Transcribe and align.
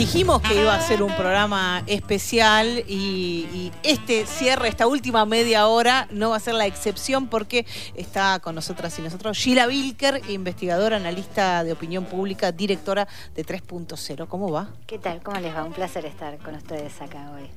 Dijimos 0.00 0.40
que 0.40 0.58
iba 0.58 0.74
a 0.74 0.80
ser 0.80 1.02
un 1.02 1.14
programa 1.14 1.84
especial 1.86 2.82
y, 2.88 3.46
y, 3.52 3.72
este 3.82 4.24
cierre, 4.24 4.68
esta 4.68 4.86
última 4.86 5.26
media 5.26 5.66
hora, 5.66 6.08
no 6.10 6.30
va 6.30 6.38
a 6.38 6.40
ser 6.40 6.54
la 6.54 6.64
excepción 6.64 7.28
porque 7.28 7.66
está 7.94 8.38
con 8.38 8.54
nosotras 8.54 8.98
y 8.98 9.02
nosotros 9.02 9.36
Sheila 9.36 9.66
Wilker, 9.66 10.22
investigadora, 10.30 10.96
analista 10.96 11.64
de 11.64 11.72
opinión 11.72 12.06
pública, 12.06 12.50
directora 12.50 13.06
de 13.34 13.44
3.0. 13.44 14.26
¿Cómo 14.26 14.50
va? 14.50 14.70
¿Qué 14.86 14.98
tal? 14.98 15.22
¿Cómo 15.22 15.38
les 15.38 15.54
va? 15.54 15.64
Un 15.64 15.74
placer 15.74 16.06
estar 16.06 16.38
con 16.38 16.54
ustedes 16.54 16.98
acá 17.02 17.32
hoy. 17.32 17.50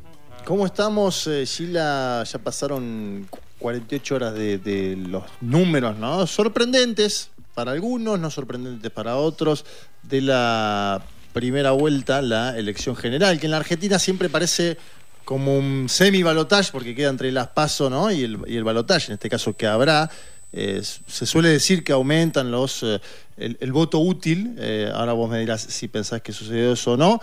¿Cómo 0.44 0.66
estamos, 0.66 1.26
eh, 1.28 1.46
Sheila? 1.46 2.26
Ya 2.26 2.40
pasaron 2.40 3.26
48 3.58 4.16
horas 4.16 4.34
de, 4.34 4.58
de 4.58 4.98
los 4.98 5.24
números, 5.40 5.96
¿no? 5.96 6.28
Sorprendentes 6.28 7.32
para 7.54 7.72
algunos, 7.72 8.20
no 8.20 8.30
sorprendentes 8.30 8.92
para 8.92 9.16
otros, 9.16 9.64
de 10.02 10.20
la 10.20 11.02
primera 11.34 11.72
vuelta, 11.72 12.22
la 12.22 12.58
elección 12.58 12.96
general, 12.96 13.40
que 13.40 13.48
en 13.48 13.52
la 13.52 13.58
Argentina 13.58 14.00
siempre 14.00 14.30
parece 14.30 14.78
como 15.26 15.58
un 15.58 15.88
semi-balotage, 15.90 16.72
porque 16.72 16.96
queda 16.96 17.10
entre 17.10 17.32
las 17.32 17.48
PASO 17.50 17.90
¿no? 17.90 18.12
y 18.12 18.24
el, 18.24 18.40
y 18.48 18.56
el 18.56 18.64
balotage, 18.64 19.08
en 19.08 19.14
este 19.14 19.30
caso 19.30 19.56
que 19.56 19.68
habrá. 19.68 20.10
Eh, 20.56 20.82
se 21.08 21.26
suele 21.26 21.50
decir 21.50 21.84
que 21.84 21.94
aumentan 21.94 22.52
los 22.52 22.84
eh, 22.84 23.02
el, 23.38 23.72
voto 23.72 23.98
útil, 24.00 24.56
eh, 24.60 24.92
ahora 24.94 25.14
vos 25.14 25.28
me 25.28 25.40
dirás 25.40 25.62
si 25.62 25.88
pensás 25.88 26.22
que 26.22 26.32
sucedió 26.32 26.74
eso 26.74 26.92
o 26.92 26.98
no. 26.98 27.20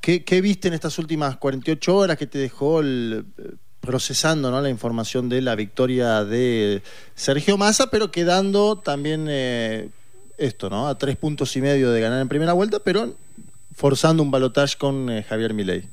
¿Qué, 0.00 0.22
¿Qué, 0.22 0.40
viste 0.40 0.68
en 0.68 0.74
estas 0.74 0.98
últimas 1.00 1.36
48 1.38 1.96
horas 1.96 2.16
que 2.16 2.28
te 2.28 2.38
dejó 2.38 2.80
procesando 3.80 4.52
¿no? 4.52 4.60
la 4.60 4.70
información 4.70 5.28
de 5.28 5.40
la 5.42 5.56
victoria 5.56 6.24
de 6.24 6.82
Sergio 7.16 7.56
Massa, 7.56 7.90
pero 7.90 8.12
quedando 8.12 8.78
también 8.78 9.26
esto, 10.38 10.70
¿no? 10.70 10.88
A 10.88 10.98
tres 10.98 11.16
puntos 11.16 11.56
y 11.56 11.60
medio 11.60 11.90
de 11.90 12.00
ganar 12.00 12.20
en 12.20 12.28
primera 12.28 12.52
vuelta, 12.52 12.78
pero 12.80 13.14
forzando 13.74 14.22
un 14.22 14.30
balotaje 14.30 14.76
con 14.78 15.10
eh, 15.10 15.22
Javier 15.22 15.54
Milei. 15.54 15.88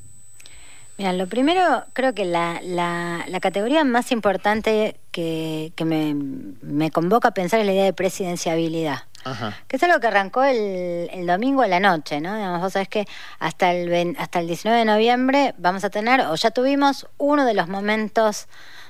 Mira, 0.98 1.12
lo 1.14 1.28
primero, 1.28 1.86
creo 1.94 2.14
que 2.14 2.24
la, 2.24 2.60
la, 2.62 3.26
la 3.28 3.40
categoría 3.40 3.84
más 3.84 4.12
importante 4.12 5.00
que, 5.12 5.74
que 5.76 5.86
me, 5.86 6.14
me, 6.14 6.92
convoca 6.92 7.30
a 7.30 7.34
pensar 7.34 7.60
es 7.60 7.66
la 7.66 7.74
idea 7.74 7.86
de 7.86 7.94
presidenciabilidad. 7.94 9.00
Ajá. 9.24 9.58
Que 9.68 9.78
es 9.78 9.84
algo 9.84 10.00
que 10.00 10.08
arrancó 10.08 10.44
el, 10.44 11.10
el, 11.12 11.26
domingo 11.26 11.64
a 11.64 11.68
la 11.68 11.80
noche, 11.80 12.22
¿no? 12.22 12.36
Digamos, 12.36 12.62
vos 12.62 12.74
sabés 12.74 12.90
que 12.90 13.08
hasta 13.40 13.74
el, 13.74 14.16
hasta 14.20 14.40
el 14.40 14.48
19 14.48 14.80
de 14.80 14.86
noviembre 14.86 15.56
vamos 15.58 15.84
a 15.84 15.90
tener, 15.90 16.22
o 16.22 16.36
ya 16.36 16.52
tuvimos, 16.52 17.08
uno 17.18 17.46
de 17.46 17.56
los 17.56 17.68
momentos 17.68 18.48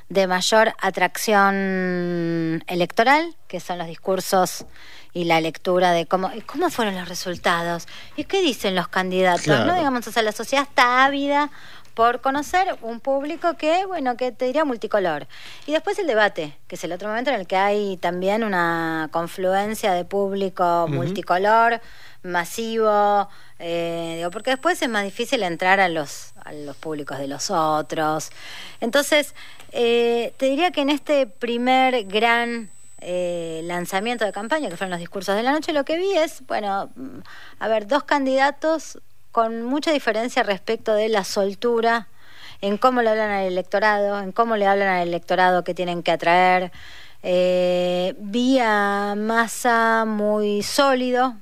de 0.09 0.27
mayor 0.27 0.73
atracción 0.79 2.63
electoral, 2.67 3.35
que 3.47 3.59
son 3.59 3.77
los 3.77 3.87
discursos 3.87 4.65
y 5.13 5.25
la 5.25 5.39
lectura 5.41 5.91
de 5.91 6.05
cómo, 6.05 6.31
cómo 6.45 6.69
fueron 6.69 6.95
los 6.95 7.07
resultados 7.07 7.87
y 8.15 8.23
qué 8.25 8.41
dicen 8.41 8.75
los 8.75 8.87
candidatos, 8.87 9.43
claro. 9.43 9.65
¿no? 9.65 9.75
Digamos, 9.75 10.07
o 10.07 10.11
sea, 10.11 10.23
la 10.23 10.31
sociedad 10.31 10.65
está 10.67 11.05
ávida 11.05 11.51
por 11.93 12.21
conocer 12.21 12.75
un 12.81 12.99
público 12.99 13.55
que, 13.55 13.85
bueno, 13.85 14.17
que 14.17 14.31
te 14.31 14.45
diría 14.45 14.65
multicolor. 14.65 15.27
Y 15.65 15.71
después 15.73 15.99
el 15.99 16.07
debate, 16.07 16.57
que 16.67 16.75
es 16.75 16.83
el 16.83 16.91
otro 16.91 17.07
momento 17.09 17.29
en 17.29 17.39
el 17.39 17.47
que 17.47 17.55
hay 17.55 17.97
también 17.97 18.43
una 18.43 19.09
confluencia 19.11 19.93
de 19.93 20.05
público 20.05 20.63
uh 20.63 20.87
-huh. 20.87 20.89
multicolor, 20.89 21.81
masivo, 22.23 23.29
eh, 23.59 24.15
digo, 24.17 24.31
porque 24.31 24.51
después 24.51 24.81
es 24.81 24.89
más 24.89 25.03
difícil 25.03 25.43
entrar 25.43 25.79
a 25.79 25.89
los, 25.89 26.33
a 26.43 26.53
los 26.53 26.75
públicos 26.77 27.17
de 27.17 27.27
los 27.27 27.51
otros. 27.51 28.31
Entonces, 28.81 29.35
eh, 29.71 30.33
te 30.37 30.47
diría 30.47 30.71
que 30.71 30.81
en 30.81 30.89
este 30.89 31.27
primer 31.27 32.05
gran 32.05 32.69
eh, 33.01 33.61
lanzamiento 33.65 34.23
de 34.25 34.31
campaña, 34.31 34.69
que 34.69 34.77
fueron 34.77 34.91
los 34.91 34.99
discursos 34.99 35.35
de 35.35 35.43
la 35.43 35.51
noche, 35.51 35.73
lo 35.73 35.83
que 35.83 35.97
vi 35.97 36.17
es, 36.17 36.45
bueno, 36.47 36.89
a 37.59 37.67
ver, 37.67 37.87
dos 37.87 38.03
candidatos 38.03 38.99
con 39.33 39.63
mucha 39.63 39.91
diferencia 39.91 40.43
respecto 40.43 40.93
de 40.93 41.09
la 41.09 41.23
soltura 41.23 42.07
en 42.61 42.77
cómo 42.77 43.01
le 43.01 43.09
hablan 43.09 43.31
al 43.31 43.47
electorado, 43.47 44.19
en 44.19 44.31
cómo 44.31 44.55
le 44.55 44.67
hablan 44.67 44.89
al 44.89 45.07
electorado 45.07 45.63
que 45.63 45.73
tienen 45.73 46.03
que 46.03 46.11
atraer. 46.11 46.71
Eh, 47.23 48.15
vi 48.19 48.59
a 48.61 49.15
Massa 49.17 50.05
muy 50.05 50.61
sólido, 50.61 51.35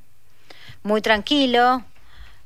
muy 0.83 1.01
tranquilo. 1.01 1.83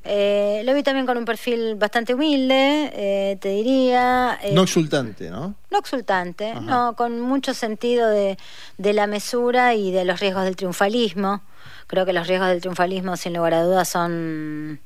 Eh, 0.04 0.64
lo 0.66 0.74
vi 0.74 0.82
también 0.82 1.06
con 1.06 1.18
un 1.18 1.26
perfil 1.26 1.76
bastante 1.76 2.16
humilde, 2.16 2.92
eh, 2.94 3.38
te 3.40 3.50
diría. 3.50 4.40
no 4.52 4.64
exultante, 4.64 5.30
¿no? 5.30 5.54
No 5.70 5.78
exultante, 5.78 6.52
Ajá. 6.52 6.62
no, 6.62 6.96
con 6.96 7.22
mucho 7.22 7.54
sentido 7.54 8.10
de, 8.10 8.38
de 8.80 8.94
la 8.94 9.06
mesura 9.06 9.76
y 9.76 9.92
de 9.92 10.06
los 10.06 10.20
riesgos 10.20 10.44
del 10.44 10.56
triunfalismo. 10.56 11.44
Creo 11.86 12.04
que 12.06 12.14
los 12.14 12.26
riesgos 12.28 12.50
del 12.50 12.62
triunfalismo, 12.62 13.16
sin 13.16 13.36
lugar 13.36 13.54
a 13.54 13.64
dudas, 13.64 13.88
son 13.88 14.80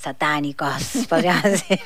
satánicos, 0.00 1.06
podríamos 1.08 1.42
decir. 1.44 1.80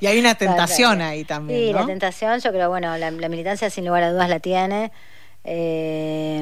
y 0.00 0.06
hay 0.06 0.18
una 0.18 0.34
tentación 0.34 1.00
ahí 1.00 1.24
también. 1.24 1.60
Sí, 1.60 1.72
¿no? 1.72 1.80
la 1.80 1.86
tentación, 1.86 2.40
yo 2.40 2.50
creo, 2.50 2.68
bueno, 2.68 2.96
la, 2.98 3.10
la, 3.10 3.28
militancia 3.28 3.70
sin 3.70 3.86
lugar 3.86 4.02
a 4.02 4.12
dudas 4.12 4.28
la 4.28 4.40
tiene. 4.40 4.90
Eh, 5.44 6.40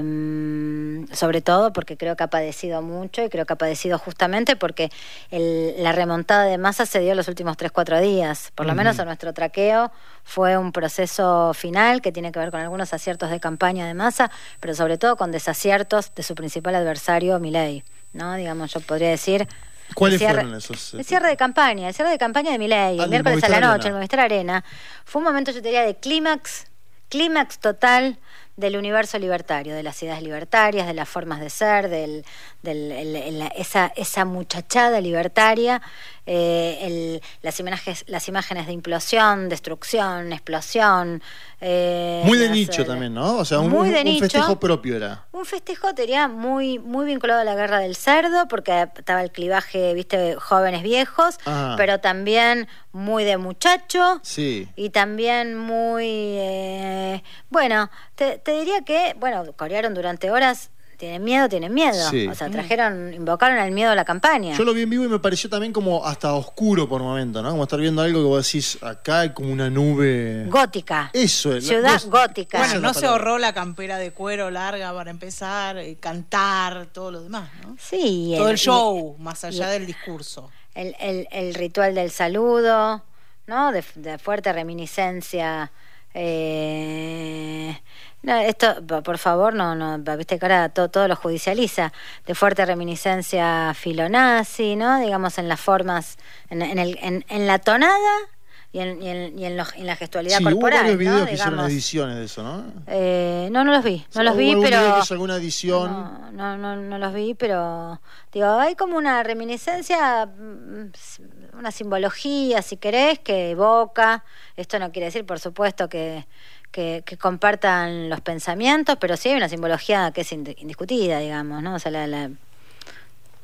sobre 1.12 1.40
todo 1.40 1.72
porque 1.72 1.96
creo 1.96 2.16
que 2.16 2.22
ha 2.22 2.28
padecido 2.28 2.82
mucho 2.82 3.24
y 3.24 3.30
creo 3.30 3.46
que 3.46 3.54
ha 3.54 3.56
padecido 3.56 3.98
justamente 3.98 4.56
porque 4.56 4.90
el, 5.30 5.82
la 5.82 5.92
remontada 5.92 6.44
de 6.44 6.58
masa 6.58 6.84
se 6.84 7.00
dio 7.00 7.14
los 7.14 7.28
últimos 7.28 7.56
3-4 7.56 8.00
días. 8.00 8.52
Por 8.54 8.66
lo 8.66 8.72
uh 8.72 8.74
-huh. 8.74 8.78
menos 8.78 8.98
en 8.98 9.06
nuestro 9.06 9.32
traqueo 9.32 9.90
fue 10.22 10.58
un 10.58 10.72
proceso 10.72 11.54
final 11.54 12.02
que 12.02 12.12
tiene 12.12 12.30
que 12.30 12.38
ver 12.38 12.50
con 12.50 12.60
algunos 12.60 12.92
aciertos 12.92 13.30
de 13.30 13.40
campaña 13.40 13.86
de 13.86 13.94
masa, 13.94 14.30
pero 14.60 14.74
sobre 14.74 14.98
todo 14.98 15.16
con 15.16 15.32
desaciertos 15.32 16.14
de 16.14 16.22
su 16.22 16.34
principal 16.34 16.74
adversario, 16.74 17.38
Milei. 17.38 17.84
¿no? 18.12 18.34
Digamos, 18.34 18.72
yo 18.72 18.80
podría 18.80 19.08
decir 19.08 19.48
¿Cuáles 19.94 20.22
fueron 20.22 20.54
esos? 20.54 20.94
El 20.94 21.04
cierre 21.04 21.28
de 21.28 21.36
campaña, 21.36 21.88
el 21.88 21.94
cierre 21.94 22.10
de 22.10 22.18
campaña 22.18 22.52
de 22.52 22.58
Milei, 22.58 22.98
ah, 22.98 23.04
el 23.04 23.10
miércoles 23.10 23.42
a 23.44 23.48
la 23.48 23.60
noche, 23.60 23.88
el 23.88 23.94
Movistar 23.94 24.20
Arena. 24.20 24.64
Fue 25.04 25.20
un 25.20 25.24
momento, 25.24 25.50
yo 25.50 25.60
te 25.60 25.68
diría, 25.68 25.84
de 25.84 25.96
clímax, 25.96 26.66
clímax 27.08 27.58
total 27.58 28.18
del 28.56 28.76
universo 28.76 29.18
libertario, 29.18 29.74
de 29.74 29.82
las 29.82 30.02
ideas 30.02 30.22
libertarias, 30.22 30.86
de 30.86 30.94
las 30.94 31.08
formas 31.08 31.40
de 31.40 31.50
ser, 31.50 31.88
del, 31.88 32.24
del 32.62 32.92
el, 32.92 33.16
el, 33.16 33.42
esa, 33.56 33.92
esa 33.96 34.24
muchachada 34.24 35.00
libertaria, 35.00 35.80
eh, 36.26 36.78
el, 36.82 37.22
las, 37.42 37.58
imágenes, 37.60 38.04
las 38.06 38.28
imágenes 38.28 38.66
de 38.66 38.72
implosión, 38.72 39.48
destrucción, 39.48 40.32
explosión. 40.32 41.22
Eh, 41.60 42.22
muy 42.24 42.38
de 42.38 42.50
nicho 42.50 42.84
también, 42.84 43.14
¿no? 43.14 43.36
O 43.38 43.44
sea, 43.44 43.60
un, 43.60 43.70
festejo 44.18 44.58
propio 44.58 44.96
era. 44.96 45.26
Un 45.32 45.44
festejo, 45.44 45.94
te 45.94 46.02
diría, 46.02 46.28
muy, 46.28 46.78
muy 46.78 47.06
vinculado 47.06 47.40
a 47.40 47.44
la 47.44 47.54
guerra 47.54 47.78
del 47.78 47.96
cerdo, 47.96 48.48
porque 48.48 48.88
estaba 48.96 49.22
el 49.22 49.30
clivaje, 49.30 49.94
viste, 49.94 50.36
jóvenes 50.36 50.82
viejos, 50.82 51.38
Ajá. 51.44 51.74
pero 51.76 52.00
también 52.00 52.68
muy 52.92 53.24
de 53.24 53.36
muchacho. 53.36 54.20
Sí. 54.22 54.68
Y 54.76 54.90
también 54.90 55.56
muy. 55.56 56.06
Eh, 56.06 57.22
bueno, 57.50 57.90
te, 58.14 58.38
te 58.38 58.52
diría 58.52 58.82
que, 58.82 59.14
bueno, 59.18 59.52
corearon 59.56 59.94
durante 59.94 60.30
horas 60.30 60.70
tienen 61.00 61.24
miedo, 61.24 61.48
tienen 61.48 61.72
miedo. 61.72 62.10
Sí. 62.10 62.28
O 62.28 62.34
sea, 62.34 62.50
trajeron, 62.50 63.14
invocaron 63.14 63.56
el 63.56 63.72
miedo 63.72 63.90
a 63.90 63.94
la 63.94 64.04
campaña. 64.04 64.54
Yo 64.54 64.64
lo 64.64 64.74
vi 64.74 64.82
en 64.82 64.90
vivo 64.90 65.02
y 65.02 65.08
me 65.08 65.18
pareció 65.18 65.48
también 65.48 65.72
como 65.72 66.04
hasta 66.04 66.34
oscuro 66.34 66.86
por 66.86 67.02
momento, 67.02 67.42
¿no? 67.42 67.50
Como 67.52 67.62
estar 67.62 67.80
viendo 67.80 68.02
algo 68.02 68.20
que 68.20 68.26
vos 68.26 68.46
decís, 68.46 68.76
acá 68.82 69.20
hay 69.20 69.30
como 69.30 69.50
una 69.50 69.70
nube. 69.70 70.44
Gótica. 70.48 71.10
Eso 71.14 71.56
es. 71.56 71.66
Ciudad 71.66 72.02
no, 72.04 72.10
gótica. 72.10 72.58
Bueno, 72.58 72.80
no 72.80 72.92
se 72.92 73.06
ahorró 73.06 73.38
la 73.38 73.54
campera 73.54 73.96
de 73.96 74.12
cuero 74.12 74.50
larga 74.50 74.92
para 74.92 75.10
empezar, 75.10 75.78
eh, 75.78 75.96
cantar, 75.98 76.88
todo 76.92 77.10
lo 77.10 77.22
demás, 77.22 77.48
¿no? 77.62 77.76
Sí. 77.80 78.34
Todo 78.36 78.48
el, 78.48 78.52
el 78.52 78.58
show, 78.58 79.16
más 79.18 79.42
allá 79.44 79.70
del 79.70 79.86
discurso. 79.86 80.50
El, 80.74 80.94
el, 81.00 81.26
el, 81.32 81.54
ritual 81.54 81.94
del 81.94 82.10
saludo, 82.10 83.02
¿no? 83.46 83.72
De, 83.72 83.82
de 83.94 84.18
fuerte 84.18 84.52
reminiscencia. 84.52 85.72
Eh, 86.12 87.80
no, 88.22 88.36
esto, 88.36 88.76
por 89.02 89.18
favor, 89.18 89.54
no, 89.54 89.74
no, 89.74 89.98
viste 90.16 90.38
que 90.38 90.44
ahora 90.44 90.68
todo, 90.68 90.90
todo 90.90 91.08
lo 91.08 91.16
judicializa, 91.16 91.92
de 92.26 92.34
fuerte 92.34 92.66
reminiscencia 92.66 93.72
filonazi, 93.74 94.76
¿no? 94.76 95.00
Digamos, 95.00 95.38
en 95.38 95.48
las 95.48 95.60
formas, 95.60 96.18
en, 96.50 96.60
en, 96.62 96.78
el, 96.78 96.98
en, 97.00 97.24
en 97.28 97.46
la 97.46 97.58
tonada 97.58 98.28
y 98.72 98.78
en, 98.78 99.02
y 99.02 99.08
en, 99.08 99.38
y 99.38 99.44
en, 99.46 99.56
lo, 99.56 99.64
en 99.74 99.86
la 99.86 99.96
gestualidad 99.96 100.38
sí, 100.38 100.44
corporal. 100.44 100.80
Hubo 100.80 100.82
varios 100.82 100.98
videos 100.98 101.20
¿no? 101.20 101.26
que 101.26 101.32
Digamos, 101.32 101.72
hicieron 101.72 102.10
ediciones 102.10 102.16
de 102.18 102.24
eso, 102.24 102.42
¿no? 102.44 102.64
Eh, 102.86 103.48
no, 103.50 103.64
no 103.64 103.72
los 103.72 103.82
vi, 103.82 104.04
no 104.14 104.22
los 104.22 104.36
vi, 104.36 104.54
¿Hubo 104.54 104.62
pero. 104.62 104.94
Que 104.94 105.00
hizo 105.00 105.14
alguna 105.14 105.36
edición? 105.36 105.90
No, 105.90 106.30
no, 106.32 106.56
no, 106.56 106.76
no, 106.76 106.98
los 106.98 107.12
vi, 107.12 107.34
pero. 107.34 108.00
Digo, 108.32 108.46
hay 108.46 108.76
como 108.76 108.96
una 108.96 109.24
reminiscencia, 109.24 110.26
mm, 110.26 111.58
una 111.58 111.72
simbología, 111.72 112.62
si 112.62 112.76
querés, 112.76 113.18
que 113.18 113.50
evoca. 113.50 114.24
Esto 114.56 114.78
no 114.78 114.92
quiere 114.92 115.06
decir, 115.06 115.26
por 115.26 115.40
supuesto, 115.40 115.88
que 115.88 116.26
que, 116.70 117.04
compartan 117.20 118.08
los 118.08 118.20
pensamientos, 118.20 118.96
pero 119.00 119.16
sí 119.16 119.30
hay 119.30 119.36
una 119.36 119.48
simbología 119.48 120.12
que 120.12 120.22
es 120.22 120.32
indiscutida, 120.32 121.18
digamos, 121.18 121.62
¿no? 121.62 121.74
O 121.74 121.78
sea, 121.78 121.90
la, 121.90 122.06
la, 122.06 122.30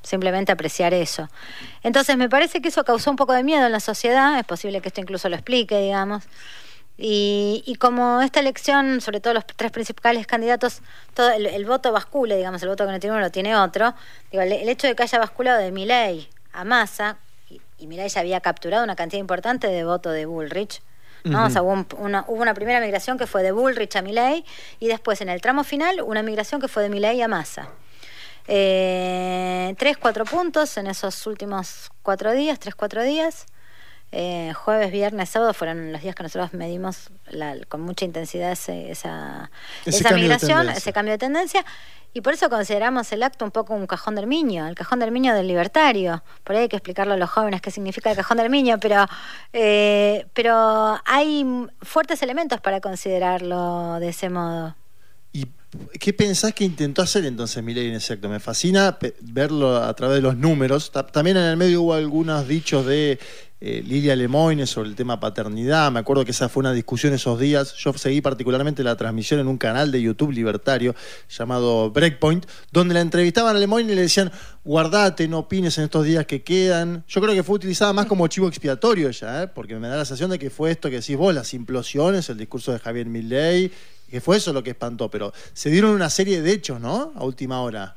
simplemente 0.02 0.52
apreciar 0.52 0.94
eso. 0.94 1.28
Entonces, 1.82 2.16
me 2.16 2.28
parece 2.28 2.60
que 2.60 2.68
eso 2.68 2.84
causó 2.84 3.10
un 3.10 3.16
poco 3.16 3.32
de 3.32 3.42
miedo 3.42 3.66
en 3.66 3.72
la 3.72 3.80
sociedad, 3.80 4.38
es 4.38 4.44
posible 4.44 4.80
que 4.80 4.88
esto 4.88 5.00
incluso 5.00 5.28
lo 5.28 5.36
explique, 5.36 5.78
digamos. 5.80 6.24
Y, 6.98 7.62
y 7.66 7.74
como 7.74 8.22
esta 8.22 8.40
elección, 8.40 9.00
sobre 9.02 9.20
todo 9.20 9.34
los 9.34 9.46
tres 9.46 9.70
principales 9.70 10.26
candidatos, 10.26 10.80
todo 11.12 11.30
el, 11.30 11.46
el 11.46 11.66
voto 11.66 11.92
bascule, 11.92 12.36
digamos, 12.36 12.62
el 12.62 12.68
voto 12.68 12.86
que 12.86 12.92
no 12.92 13.00
tiene 13.00 13.16
uno 13.16 13.22
lo 13.22 13.30
tiene 13.30 13.54
otro, 13.56 13.94
digo, 14.30 14.42
el, 14.42 14.52
hecho 14.68 14.86
de 14.86 14.94
que 14.94 15.02
haya 15.02 15.18
basculado 15.18 15.60
de 15.60 15.72
Milei 15.72 16.28
a 16.52 16.64
Massa, 16.64 17.18
y 17.78 17.86
Milei 17.86 18.08
ya 18.08 18.20
había 18.20 18.40
capturado 18.40 18.82
una 18.82 18.96
cantidad 18.96 19.20
importante 19.20 19.66
de 19.66 19.84
votos 19.84 20.14
de 20.14 20.24
Bullrich. 20.24 20.80
¿No? 21.26 21.46
hubo, 21.46 21.86
una, 21.98 22.24
hubo, 22.28 22.42
una, 22.42 22.54
primera 22.54 22.80
migración 22.80 23.18
que 23.18 23.26
fue 23.26 23.42
de 23.42 23.52
Bullrich 23.52 23.96
a 23.96 24.02
Milei 24.02 24.44
y 24.78 24.88
después 24.88 25.20
en 25.20 25.28
el 25.28 25.40
tramo 25.40 25.64
final 25.64 26.00
una 26.02 26.22
migración 26.22 26.60
que 26.60 26.68
fue 26.68 26.82
de 26.82 26.90
Milei 26.90 27.20
a 27.22 27.28
Massa. 27.28 27.68
Eh, 28.48 29.74
tres, 29.78 29.96
cuatro 29.96 30.24
puntos 30.24 30.76
en 30.76 30.86
esos 30.86 31.26
últimos 31.26 31.90
cuatro 32.02 32.32
días, 32.32 32.58
tres, 32.58 32.74
cuatro 32.74 33.02
días. 33.02 33.46
Eh, 34.12 34.52
jueves, 34.54 34.92
viernes, 34.92 35.28
sábado 35.28 35.52
fueron 35.52 35.92
los 35.92 36.00
días 36.00 36.14
que 36.14 36.22
nosotros 36.22 36.52
medimos 36.52 37.10
con 37.68 37.80
mucha 37.80 38.04
intensidad 38.04 38.52
esa, 38.52 39.50
esa 39.84 40.10
migración, 40.12 40.70
ese 40.70 40.92
cambio 40.92 41.12
de 41.12 41.18
tendencia. 41.18 41.64
Y 42.16 42.22
por 42.22 42.32
eso 42.32 42.48
consideramos 42.48 43.12
el 43.12 43.22
acto 43.22 43.44
un 43.44 43.50
poco 43.50 43.74
un 43.74 43.86
cajón 43.86 44.14
del 44.14 44.26
miño, 44.26 44.66
el 44.66 44.74
cajón 44.74 45.00
del 45.00 45.10
miño 45.10 45.34
del 45.34 45.46
libertario. 45.46 46.22
Por 46.44 46.56
ahí 46.56 46.62
hay 46.62 46.68
que 46.70 46.76
explicarlo 46.76 47.12
a 47.12 47.18
los 47.18 47.28
jóvenes 47.28 47.60
qué 47.60 47.70
significa 47.70 48.08
el 48.08 48.16
cajón 48.16 48.38
del 48.38 48.48
miño, 48.48 48.78
pero, 48.80 49.04
eh, 49.52 50.26
pero 50.32 50.98
hay 51.04 51.44
fuertes 51.82 52.22
elementos 52.22 52.58
para 52.62 52.80
considerarlo 52.80 54.00
de 54.00 54.08
ese 54.08 54.30
modo. 54.30 54.74
¿Y 55.92 55.98
qué 55.98 56.12
pensás 56.12 56.52
que 56.54 56.64
intentó 56.64 57.02
hacer 57.02 57.24
entonces 57.24 57.62
Milei 57.62 57.88
en 57.88 57.94
ese 57.94 58.14
acto? 58.14 58.28
Me 58.28 58.40
fascina 58.40 58.98
verlo 59.22 59.76
a 59.76 59.94
través 59.94 60.16
de 60.16 60.22
los 60.22 60.36
números. 60.36 60.92
También 61.12 61.36
en 61.36 61.44
el 61.44 61.56
medio 61.56 61.82
hubo 61.82 61.94
algunos 61.94 62.46
dichos 62.46 62.86
de 62.86 63.18
eh, 63.58 63.82
Lilia 63.82 64.14
Lemoyne 64.14 64.66
sobre 64.66 64.90
el 64.90 64.94
tema 64.94 65.18
paternidad. 65.18 65.90
Me 65.90 66.00
acuerdo 66.00 66.24
que 66.26 66.32
esa 66.32 66.50
fue 66.50 66.60
una 66.60 66.74
discusión 66.74 67.14
esos 67.14 67.40
días. 67.40 67.74
Yo 67.78 67.94
seguí 67.94 68.20
particularmente 68.20 68.84
la 68.84 68.96
transmisión 68.96 69.40
en 69.40 69.48
un 69.48 69.56
canal 69.56 69.90
de 69.90 70.02
YouTube 70.02 70.32
libertario 70.32 70.94
llamado 71.28 71.90
Breakpoint, 71.90 72.44
donde 72.70 72.92
la 72.92 73.00
entrevistaban 73.00 73.56
a 73.56 73.58
Lemoyne 73.58 73.92
y 73.92 73.94
le 73.94 74.02
decían, 74.02 74.30
guardate, 74.62 75.26
no 75.26 75.38
opines 75.38 75.78
en 75.78 75.84
estos 75.84 76.04
días 76.04 76.26
que 76.26 76.42
quedan. 76.42 77.04
Yo 77.08 77.22
creo 77.22 77.34
que 77.34 77.42
fue 77.42 77.56
utilizada 77.56 77.94
más 77.94 78.04
como 78.04 78.28
chivo 78.28 78.46
expiatorio 78.46 79.10
ya, 79.10 79.44
¿eh? 79.44 79.48
porque 79.48 79.76
me 79.76 79.88
da 79.88 79.96
la 79.96 80.04
sensación 80.04 80.30
de 80.30 80.38
que 80.38 80.50
fue 80.50 80.70
esto 80.70 80.90
que 80.90 80.96
decís 80.96 81.16
vos, 81.16 81.34
las 81.34 81.54
implosiones, 81.54 82.28
el 82.28 82.36
discurso 82.36 82.72
de 82.72 82.78
Javier 82.78 83.06
Milley, 83.06 83.72
que 84.10 84.20
fue 84.20 84.36
eso 84.36 84.52
lo 84.52 84.62
que 84.62 84.70
espantó, 84.70 85.10
pero 85.10 85.32
se 85.52 85.70
dieron 85.70 85.90
una 85.92 86.10
serie 86.10 86.42
de 86.42 86.52
hechos, 86.52 86.80
¿no? 86.80 87.12
A 87.16 87.24
última 87.24 87.60
hora. 87.60 87.96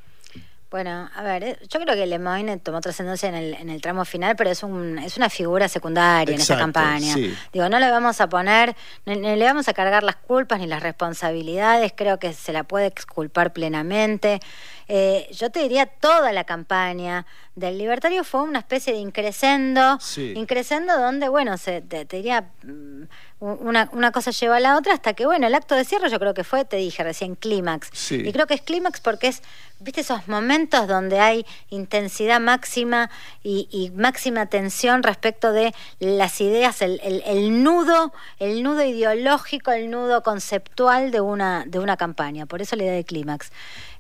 Bueno, 0.72 1.10
a 1.16 1.24
ver, 1.24 1.44
eh, 1.44 1.60
yo 1.68 1.80
creo 1.80 1.96
que 1.96 2.06
Lemoyne 2.06 2.58
tomó 2.58 2.80
trascendencia 2.80 3.28
en 3.28 3.34
el, 3.34 3.54
en 3.56 3.70
el 3.70 3.82
tramo 3.82 4.06
final, 4.06 4.36
pero 4.36 4.52
es, 4.52 4.62
un, 4.62 5.00
es 5.00 5.18
una 5.18 5.30
figura 5.30 5.68
secundaria 5.68 6.36
en 6.36 6.42
esta 6.42 6.58
campaña. 6.58 7.16
Digo, 7.52 7.70
no 7.70 7.80
le 7.80 7.90
vamos 7.90 8.22
a 8.22 8.30
poner, 8.30 8.76
ni, 9.06 9.16
le 9.16 9.46
vamos 9.46 9.68
a 9.68 9.74
cargar 9.74 10.04
las 10.04 10.18
culpas 10.18 10.60
ni 10.60 10.68
las 10.68 10.84
responsabilidades, 10.84 11.92
creo 11.96 12.20
que 12.20 12.34
se 12.34 12.54
la 12.54 12.64
puede 12.64 12.86
exculpar 12.86 13.52
plenamente. 13.52 14.40
Eh, 14.88 15.28
yo 15.32 15.50
te 15.50 15.60
diría 15.60 15.88
toda 15.88 16.32
la 16.32 16.44
campaña 16.44 17.26
del 17.60 17.78
libertario 17.78 18.24
fue 18.24 18.42
una 18.42 18.60
especie 18.60 18.94
de 18.94 19.00
increscendo, 19.00 20.00
increscendo 20.18 20.98
donde, 20.98 21.30
bueno, 21.30 21.58
se, 21.58 21.82
te 21.82 22.06
diría 22.06 22.50
mm, 22.64 23.04
una, 23.40 23.90
una, 23.92 24.12
cosa 24.12 24.32
lleva 24.32 24.58
a 24.58 24.60
la 24.60 24.78
otra 24.78 24.94
hasta 24.94 25.14
que, 25.14 25.26
bueno, 25.26 25.46
el 25.46 25.54
acto 25.54 25.76
de 25.76 25.86
cierre 25.86 26.10
yo 26.10 26.20
creo 26.20 26.34
que 26.34 26.44
fue, 26.44 26.66
te 26.66 26.78
dije 26.78 27.04
recién, 27.04 27.36
clímax. 27.36 28.12
Y 28.12 28.32
creo 28.32 28.48
que 28.48 28.56
es 28.56 28.62
clímax 28.62 29.00
porque 29.02 29.28
es, 29.28 29.44
viste, 29.80 30.02
esos 30.02 30.28
momentos 30.28 30.88
donde 30.88 31.20
hay 31.20 31.46
intensidad 31.70 32.40
máxima 32.40 33.10
y, 33.44 33.92
máxima 33.96 34.48
tensión 34.48 35.04
respecto 35.04 35.52
de 35.52 35.74
las 36.00 36.42
ideas, 36.42 36.82
el, 36.82 37.00
el, 37.26 37.64
nudo, 37.64 38.14
el 38.40 38.64
nudo 38.64 38.84
ideológico, 38.84 39.72
el 39.72 39.90
nudo 39.90 40.22
conceptual 40.24 41.12
de 41.12 41.22
una, 41.22 41.66
de 41.66 41.80
una 41.80 41.98
campaña. 41.98 42.46
Por 42.46 42.62
eso 42.62 42.76
la 42.76 42.84
idea 42.84 42.94
de 42.94 43.06
clímax. 43.06 43.52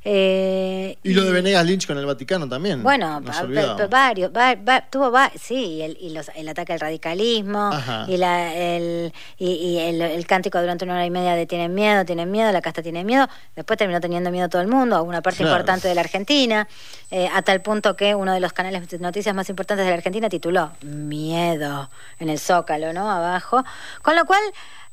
Eh, 0.05 0.97
y, 1.03 1.13
lo 1.13 1.25
de 1.25 1.31
Venegas 1.31 1.65
Lynch 1.65 1.85
con 1.85 1.97
el 1.97 2.05
Vaticano 2.05 2.47
también. 2.47 2.81
Bueno, 2.83 3.21
varios, 3.89 4.31
tuvo 4.89 5.11
sí, 5.37 5.81
y, 5.99 6.17
el, 6.35 6.47
ataque 6.47 6.71
al 6.71 6.79
radicalismo, 6.79 7.69
y, 8.07 8.15
la, 8.15 8.55
el, 8.55 9.11
y, 9.37 9.77
el, 9.77 10.25
cántico 10.25 10.59
durante 10.61 10.85
una 10.85 10.93
hora 10.93 11.05
y 11.05 11.09
media 11.09 11.35
de 11.35 11.45
tienen 11.45 11.75
miedo, 11.75 12.05
tienen 12.05 12.31
miedo, 12.31 12.49
la 12.51 12.61
casta 12.61 12.81
tiene 12.81 13.03
miedo, 13.03 13.27
después 13.57 13.77
terminó 13.77 13.99
teniendo 13.99 14.31
miedo 14.31 14.47
todo 14.47 14.61
el 14.61 14.69
mundo, 14.69 15.03
una 15.03 15.21
parte 15.21 15.43
importante 15.43 15.89
de 15.89 15.95
la 15.95 16.01
Argentina, 16.01 16.67
eh, 17.11 17.29
a 17.33 17.41
tal 17.41 17.61
punto 17.61 17.97
que 17.97 18.15
uno 18.15 18.33
de 18.33 18.39
los 18.39 18.53
canales 18.53 18.87
de 18.87 18.99
noticias 18.99 19.35
más 19.35 19.49
importantes 19.49 19.85
de 19.85 19.91
la 19.91 19.97
Argentina 19.97 20.29
tituló 20.29 20.71
Miedo 20.81 21.89
en 22.19 22.29
el 22.29 22.39
Zócalo, 22.39 22.93
¿no? 22.93 23.11
Abajo, 23.11 23.65
con 24.01 24.15
lo 24.15 24.23
cual 24.25 24.41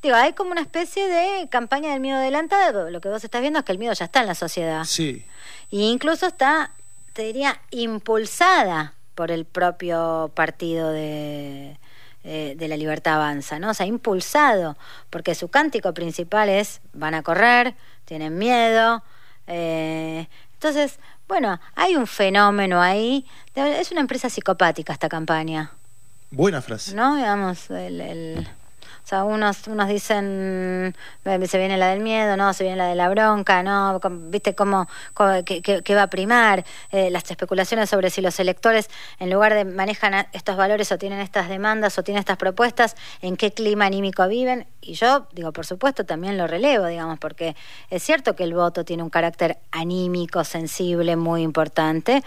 Digo, 0.03 0.15
hay 0.15 0.35
como 0.35 0.53
una 0.53 0.61
especie 0.61 1.09
de 1.09 1.49
campaña 1.49 1.91
del 1.91 2.01
miedo 2.01 2.19
adelantado. 2.19 2.91
Lo 2.91 3.01
que 3.01 3.09
vos 3.09 3.25
estás 3.25 3.41
viendo 3.41 3.59
es 3.59 3.65
que 3.65 3.73
el 3.73 3.79
miedo 3.79 3.93
ya 3.93 4.05
está 4.05 4.21
en 4.21 4.27
la 4.27 4.35
sociedad. 4.35 4.85
Sí. 4.85 5.25
Y 5.71 5.91
incluso 5.91 6.27
está, 6.27 6.73
te 7.13 7.23
diría, 7.23 7.61
impulsada 7.71 8.95
por 9.15 9.31
el 9.31 9.47
propio 9.47 10.31
partido 10.35 10.91
de, 10.91 11.79
eh, 12.25 12.55
de 12.57 12.69
la 12.69 12.77
libertad 12.77 13.15
avanza, 13.15 13.59
¿no? 13.59 13.71
O 13.71 13.75
sea, 13.75 13.87
impulsado, 13.87 14.77
porque 15.11 15.35
su 15.35 15.49
cántico 15.49 15.95
principal 15.95 16.49
es 16.49 16.81
van 16.93 17.15
a 17.15 17.23
correr, 17.23 17.75
tienen 18.05 18.37
miedo. 18.37 19.03
Eh, 19.47 20.29
entonces, 20.55 20.99
bueno, 21.27 21.59
hay 21.75 21.97
un 21.97 22.07
fenómeno 22.07 22.81
ahí. 22.81 23.27
Es 23.55 23.91
una 23.91 24.01
empresa 24.03 24.29
psicopática 24.29 24.93
esta 24.93 25.09
campaña. 25.09 25.73
Buena 26.31 26.61
frase. 26.61 26.95
¿No? 26.95 27.17
Digamos, 27.17 27.71
el 27.71 28.47
o 29.07 29.09
sea, 29.09 29.23
unos, 29.23 29.69
unos 29.69 29.87
dicen, 29.87 30.93
se 31.23 31.59
viene 31.59 31.77
la 31.77 31.91
del 31.91 32.01
miedo, 32.01 32.37
no, 32.37 32.53
se 32.53 32.65
viene 32.65 32.77
la 32.77 32.89
de 32.89 32.97
la 32.97 33.09
bronca, 33.09 33.63
no, 33.63 34.01
viste 34.29 34.57
cómo, 34.57 34.89
qué, 35.45 35.95
va 35.95 36.03
a 36.03 36.11
primar, 36.11 36.65
eh, 36.91 37.09
las 37.13 37.31
especulaciones 37.31 37.89
sobre 37.89 38.11
si 38.11 38.21
los 38.21 38.41
electores, 38.41 38.91
en 39.21 39.31
lugar 39.31 39.55
de 39.55 39.65
manejan 39.65 40.27
estos 40.33 40.57
valores 40.57 40.91
o 40.91 40.99
tienen 40.99 41.21
estas 41.21 41.49
demandas 41.49 41.97
o 41.99 42.03
tienen 42.03 42.19
estas 42.19 42.37
propuestas, 42.37 42.97
en 43.23 43.37
qué 43.37 43.53
clima 43.53 43.85
anímico 43.85 44.27
viven. 44.27 44.67
Y 44.81 44.95
yo, 44.95 45.29
digo, 45.31 45.53
por 45.53 45.67
supuesto, 45.67 46.05
también 46.05 46.37
lo 46.37 46.49
relevo, 46.49 46.87
digamos, 46.87 47.21
porque 47.21 47.55
es 47.91 48.03
cierto 48.03 48.35
que 48.35 48.43
el 48.43 48.55
voto 48.55 48.85
tiene 48.85 49.05
un 49.05 49.11
carácter 49.11 49.59
anímico, 49.71 50.43
sensible, 50.43 51.15
muy 51.15 51.43
importante. 51.43 52.25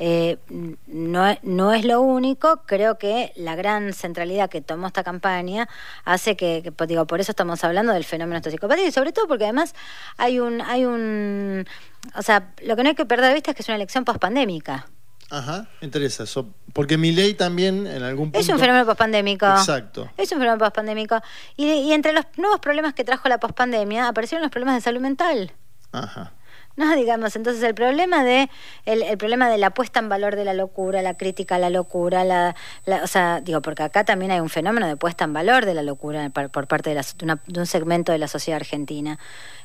Eh, 0.00 0.38
no, 0.86 1.36
no, 1.42 1.72
es 1.72 1.84
lo 1.84 2.00
único, 2.00 2.62
creo 2.66 2.98
que 2.98 3.32
la 3.34 3.56
gran 3.56 3.92
centralidad 3.92 4.48
que 4.48 4.60
tomó 4.60 4.86
esta 4.86 5.02
campaña 5.02 5.68
hace 6.04 6.36
que, 6.36 6.72
pues, 6.74 6.88
digo, 6.88 7.04
por 7.06 7.20
eso 7.20 7.32
estamos 7.32 7.64
hablando 7.64 7.92
del 7.92 8.04
fenómeno 8.04 8.40
de 8.40 8.50
psicopatía 8.50 8.86
y 8.86 8.92
sobre 8.92 9.12
todo 9.12 9.26
porque 9.26 9.44
además 9.44 9.74
hay 10.16 10.38
un, 10.38 10.60
hay 10.60 10.84
un, 10.84 11.66
o 12.14 12.22
sea, 12.22 12.52
lo 12.62 12.76
que 12.76 12.84
no 12.84 12.90
hay 12.90 12.94
que 12.94 13.06
perder 13.06 13.28
de 13.28 13.34
vista 13.34 13.50
es 13.50 13.56
que 13.56 13.62
es 13.62 13.68
una 13.68 13.76
elección 13.76 14.04
pospandémica. 14.04 14.86
Ajá, 15.30 15.66
interesa 15.80 16.22
eso. 16.22 16.54
Porque 16.72 16.96
mi 16.96 17.12
ley 17.12 17.34
también 17.34 17.86
en 17.86 18.02
algún 18.02 18.26
punto... 18.30 18.38
Es 18.38 18.48
un 18.48 18.58
fenómeno 18.58 18.86
pospandémico. 18.86 19.46
Exacto. 19.46 20.08
Es 20.16 20.30
un 20.32 20.38
fenómeno 20.38 20.58
pospandémico. 20.58 21.20
Y, 21.56 21.66
y 21.66 21.92
entre 21.92 22.12
los 22.12 22.24
nuevos 22.36 22.60
problemas 22.60 22.94
que 22.94 23.04
trajo 23.04 23.28
la 23.28 23.38
pospandemia 23.38 24.08
aparecieron 24.08 24.42
los 24.42 24.50
problemas 24.50 24.76
de 24.76 24.80
salud 24.80 25.00
mental. 25.00 25.52
Ajá. 25.92 26.32
No, 26.88 26.94
digamos, 26.94 27.34
entonces 27.34 27.60
el 27.64 27.74
problema 27.74 28.22
de 28.22 28.48
el, 28.86 29.02
el, 29.02 29.18
problema 29.18 29.50
de 29.50 29.58
la 29.58 29.70
puesta 29.70 29.98
en 29.98 30.08
valor 30.08 30.36
de 30.36 30.44
la 30.44 30.54
locura, 30.54 31.02
la 31.02 31.14
crítica 31.14 31.56
a 31.56 31.58
la 31.58 31.70
locura, 31.70 32.22
la, 32.22 32.54
o 33.02 33.06
sea, 33.08 33.40
digo, 33.40 33.60
porque 33.62 33.82
acá 33.82 34.04
también 34.04 34.30
hay 34.30 34.38
un 34.38 34.48
fenómeno 34.48 34.86
de 34.86 34.96
puesta 34.96 35.24
en 35.24 35.32
valor 35.32 35.66
de 35.66 35.74
la 35.74 35.82
locura 35.82 36.30
por, 36.30 36.68
parte 36.68 36.90
de, 36.90 36.94
la, 36.94 37.40
de, 37.48 37.60
un 37.60 37.66
segmento 37.66 38.12
de 38.12 38.18
la 38.18 38.28
sociedad 38.28 38.60
argentina. 38.60 39.18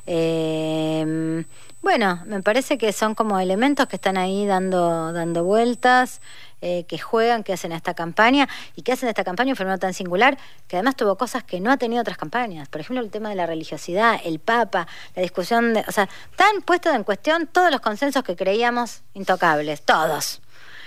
Eh, 0.08 1.46
bueno, 1.84 2.24
me 2.26 2.42
parece 2.42 2.80
que 2.80 2.92
son 2.92 3.14
como 3.14 3.40
elementos 3.40 3.86
que 3.88 3.98
están 3.98 4.18
ahí 4.18 4.48
dando, 4.48 5.14
dando 5.14 5.44
vueltas. 5.44 6.20
Eh, 6.66 6.86
que 6.88 6.98
juegan, 6.98 7.44
que 7.44 7.52
hacen 7.52 7.74
esta 7.74 7.94
campaña 7.94 8.48
y 8.78 8.84
que 8.84 8.94
hacen 8.94 9.10
esta 9.10 9.26
campaña 9.26 9.52
un 9.52 9.58
fenómeno 9.58 9.80
tan 9.80 9.94
singular 9.94 10.38
que 10.70 10.78
además 10.78 10.96
tuvo 10.96 11.18
cosas 11.18 11.44
que 11.44 11.60
no 11.60 11.70
ha 11.70 11.76
tenido 11.76 12.00
otras 12.00 12.16
campañas. 12.16 12.70
Por 12.70 12.80
ejemplo, 12.80 13.04
el 13.04 13.12
tema 13.12 13.28
de 13.28 13.36
la 13.36 13.46
religiosidad, 13.46 14.22
el 14.24 14.40
Papa, 14.40 14.88
la 15.14 15.22
discusión, 15.22 15.74
de, 15.74 15.84
o 15.86 15.92
sea, 15.92 16.08
están 16.32 16.62
puestos 16.62 16.96
en 16.96 17.04
cuestión 17.04 17.48
todos 17.48 17.70
los 17.70 17.82
consensos 17.82 18.24
que 18.24 18.38
creíamos 18.38 19.02
intocables, 19.14 19.82
todos. 19.82 20.42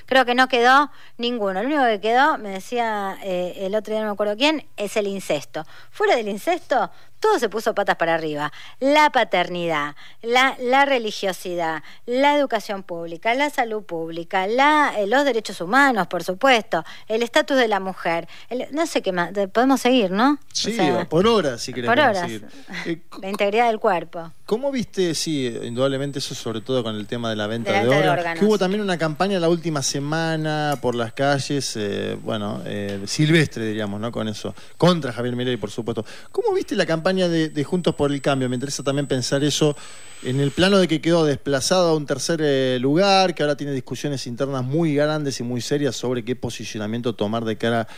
Creo 0.07 0.25
que 0.25 0.35
no 0.35 0.49
quedó 0.49 0.91
ninguno. 1.19 1.63
Lo 1.63 1.69
único 1.69 1.85
que 1.85 2.01
quedó, 2.01 2.39
me 2.39 2.49
decía 2.49 3.19
eh, 3.23 3.67
el 3.67 3.75
otro 3.75 3.93
día, 3.93 4.01
no 4.01 4.07
me 4.07 4.15
acuerdo 4.15 4.35
quién, 4.35 4.67
es 4.79 4.97
el 4.97 5.07
incesto. 5.07 5.67
Fuera 5.91 6.17
del 6.17 6.29
incesto, 6.29 6.91
todo 7.21 7.39
se 7.39 7.49
puso 7.49 7.75
patas 7.75 7.97
para 7.97 8.15
arriba. 8.15 8.53
La 8.81 9.11
paternidad, 9.11 9.97
la, 10.23 10.57
la 10.61 10.85
religiosidad, 10.85 11.83
la 12.05 12.37
educación 12.37 12.83
pública, 12.83 13.35
la 13.35 13.51
salud 13.51 13.83
pública, 13.83 14.47
la, 14.47 14.95
eh, 14.99 15.07
los 15.07 15.25
derechos 15.25 15.61
humanos, 15.61 16.07
por 16.07 16.23
supuesto, 16.23 16.85
el 17.09 17.23
estatus 17.23 17.57
de 17.57 17.69
la 17.69 17.81
mujer. 17.81 18.29
no 18.73 18.87
sé 18.87 19.03
qué 19.03 19.13
más, 19.13 19.31
podemos 19.53 19.81
seguir, 19.81 20.11
¿no? 20.11 20.39
Sí, 20.53 20.77
por 21.09 21.27
horas, 21.27 21.63
si 21.63 21.73
queremos. 21.73 21.95
Por 21.95 22.05
horas. 22.05 22.31
Eh, 22.85 23.01
la 23.21 23.31
integridad 23.31 23.69
del 23.69 23.81
cuerpo. 23.81 24.33
¿Cómo 24.45 24.71
viste, 24.71 25.15
sí, 25.15 25.47
indudablemente 25.63 26.19
eso, 26.19 26.35
sobre 26.35 26.61
todo 26.61 26.85
con 26.85 26.95
el 26.95 27.07
tema 27.07 27.31
de 27.31 27.37
la 27.37 27.47
venta 27.47 27.73
de, 27.73 27.89
órganos, 27.89 28.39
que 28.39 28.45
hubo 28.45 28.59
también 28.59 28.83
una 28.83 28.99
campaña 28.99 29.41
la 29.41 29.49
última 29.49 29.83
semana 29.83 30.79
por 30.81 30.95
las 30.95 31.13
calles, 31.15 31.75
eh, 31.77 32.17
bueno, 32.23 32.63
silvestre, 33.07 33.67
diríamos, 33.67 34.01
¿no? 34.01 34.13
Con 34.13 34.29
eso, 34.29 34.55
contra 34.77 35.13
Javier 35.13 35.35
Milei, 35.35 35.57
por 35.57 35.71
supuesto. 35.71 36.05
¿Cómo 36.31 36.53
viste 36.53 36.77
la 36.77 36.87
campaña? 36.87 37.16
Campaña 37.17 37.29
de, 37.29 37.65
Juntos 37.65 37.95
por 37.95 38.13
el 38.13 38.21
Cambio. 38.21 38.49
Me 38.49 38.57
interesa 38.57 38.83
también 38.83 39.07
pensar 39.07 39.43
eso 39.43 39.77
en 40.23 40.41
el 40.41 40.51
plano 40.51 40.79
de 40.79 40.89
que 40.89 41.01
quedó 41.01 41.25
desplazado 41.25 41.91
a 41.91 41.97
un 41.97 42.07
tercer 42.07 42.41
eh, 42.43 42.79
lugar, 42.81 43.35
que 43.35 43.43
ahora 43.43 43.57
tiene 43.57 43.73
discusiones 43.73 44.27
internas 44.27 44.65
muy 44.65 44.95
grandes 44.95 45.41
y 45.41 45.43
muy 45.43 45.61
serias 45.61 45.97
sobre 45.97 46.25
qué 46.25 46.37
posicionamiento 46.37 47.15
tomar 47.15 47.45
de 47.45 47.57
cara 47.57 47.89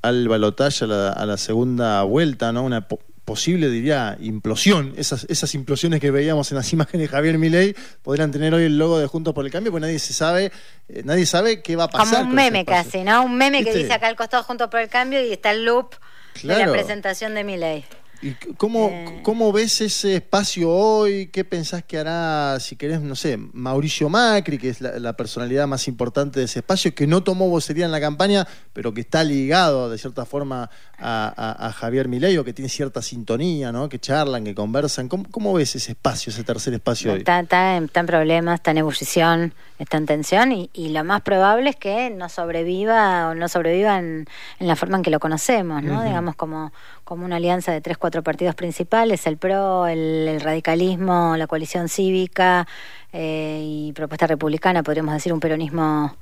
al 0.00 0.26
balotaje, 0.26 0.84
a 0.84 1.26
la, 1.26 1.36
segunda 1.36 2.02
vuelta, 2.02 2.52
¿no? 2.52 2.64
Una 2.64 2.86
posible, 3.24 3.68
diría, 3.68 4.16
implosión. 4.20 4.94
Esas, 4.96 5.24
esas 5.28 5.54
implosiones 5.54 6.00
que 6.00 6.10
veíamos 6.10 6.50
en 6.50 6.56
las 6.56 6.72
imágenes 6.72 7.08
de 7.08 7.08
Javier 7.08 7.38
Milei 7.38 7.74
podrían 8.02 8.32
tener 8.32 8.52
hoy 8.52 8.64
el 8.64 8.78
logo 8.78 8.98
de 8.98 9.06
Juntos 9.06 9.32
por 9.32 9.44
el 9.44 9.52
Cambio, 9.52 9.70
porque 9.70 9.86
nadie 9.86 9.98
se 9.98 10.12
sabe, 10.12 10.50
eh, 10.88 11.02
nadie 11.04 11.26
sabe 11.26 11.62
qué 11.62 11.76
va 11.76 11.84
a 11.84 11.88
pasar. 11.88 12.18
Como 12.18 12.30
un 12.30 12.34
meme 12.34 12.64
casi, 12.64 13.04
¿no? 13.04 13.24
Un 13.24 13.36
meme 13.36 13.62
que 13.62 13.72
dice 13.72 13.92
acá 13.92 14.08
al 14.08 14.16
costado 14.16 14.42
Juntos 14.42 14.68
por 14.68 14.80
el 14.80 14.88
Cambio 14.88 15.24
y 15.24 15.32
está 15.32 15.52
el 15.52 15.64
loop 15.64 15.94
de 16.42 16.56
la 16.56 16.72
presentación 16.72 17.34
de 17.34 17.44
Milei. 17.44 17.84
¿Y 18.22 18.34
cómo, 18.56 18.88
eh. 18.88 19.20
cómo 19.24 19.52
ves 19.52 19.80
ese 19.80 20.14
espacio 20.14 20.70
hoy? 20.70 21.26
¿Qué 21.26 21.44
pensás 21.44 21.82
que 21.82 21.98
hará, 21.98 22.60
si 22.60 22.76
querés, 22.76 23.00
no 23.00 23.16
sé, 23.16 23.36
Mauricio 23.36 24.08
Macri, 24.08 24.58
que 24.58 24.68
es 24.68 24.80
la, 24.80 25.12
personalidad 25.14 25.66
más 25.66 25.88
importante 25.88 26.38
de 26.38 26.44
ese 26.44 26.60
espacio, 26.60 26.94
que 26.94 27.08
no 27.08 27.24
tomó 27.24 27.48
vocería 27.48 27.84
en 27.84 27.90
la 27.90 28.00
campaña, 28.00 28.46
pero 28.72 28.94
que 28.94 29.00
está 29.00 29.24
ligado 29.24 29.90
de 29.90 29.98
cierta 29.98 30.24
forma 30.24 30.70
a, 31.00 31.72
Javier 31.76 32.06
Milei 32.06 32.38
o 32.38 32.44
que 32.44 32.52
tiene 32.52 32.68
cierta 32.68 33.02
sintonía, 33.02 33.72
¿no? 33.72 33.88
que 33.88 33.98
charlan, 33.98 34.44
que 34.44 34.54
conversan? 34.54 35.08
¿Cómo, 35.08 35.52
ves 35.52 35.74
ese 35.74 35.92
espacio, 35.92 36.30
ese 36.30 36.44
tercer 36.44 36.74
espacio 36.74 37.12
hoy? 37.12 37.18
Está, 37.18 37.40
está, 37.40 37.76
en, 37.76 37.88
problemas, 37.88 38.54
está 38.54 38.70
en 38.70 38.78
ebullición, 38.78 39.52
está 39.80 39.96
en 39.96 40.06
tensión 40.06 40.52
y, 40.52 40.70
lo 40.92 41.02
más 41.02 41.22
probable 41.22 41.70
es 41.70 41.76
que 41.76 42.10
no 42.10 42.28
sobreviva 42.28 43.30
o 43.30 43.34
no 43.34 43.48
sobreviva 43.48 43.98
en, 43.98 44.28
la 44.60 44.76
forma 44.76 44.98
en 44.98 45.02
que 45.02 45.10
lo 45.10 45.18
conocemos, 45.18 45.82
¿no? 45.82 46.04
Digamos 46.04 46.36
como, 46.36 46.70
como 47.04 47.24
una 47.24 47.36
alianza 47.36 47.72
de 47.72 47.80
tres, 47.80 47.98
cuatro 47.98 48.22
partidos 48.22 48.54
principales, 48.54 49.26
el 49.26 49.36
PRO, 49.36 49.86
el, 49.86 50.40
radicalismo, 50.40 51.36
la 51.36 51.46
coalición 51.46 51.88
cívica 51.88 52.66
eh, 53.12 53.60
y 53.62 53.92
propuesta 53.92 54.26
republicana, 54.26 54.82
podríamos 54.82 55.14
decir 55.14 55.32
un 55.32 55.40
peronismo 55.40 56.16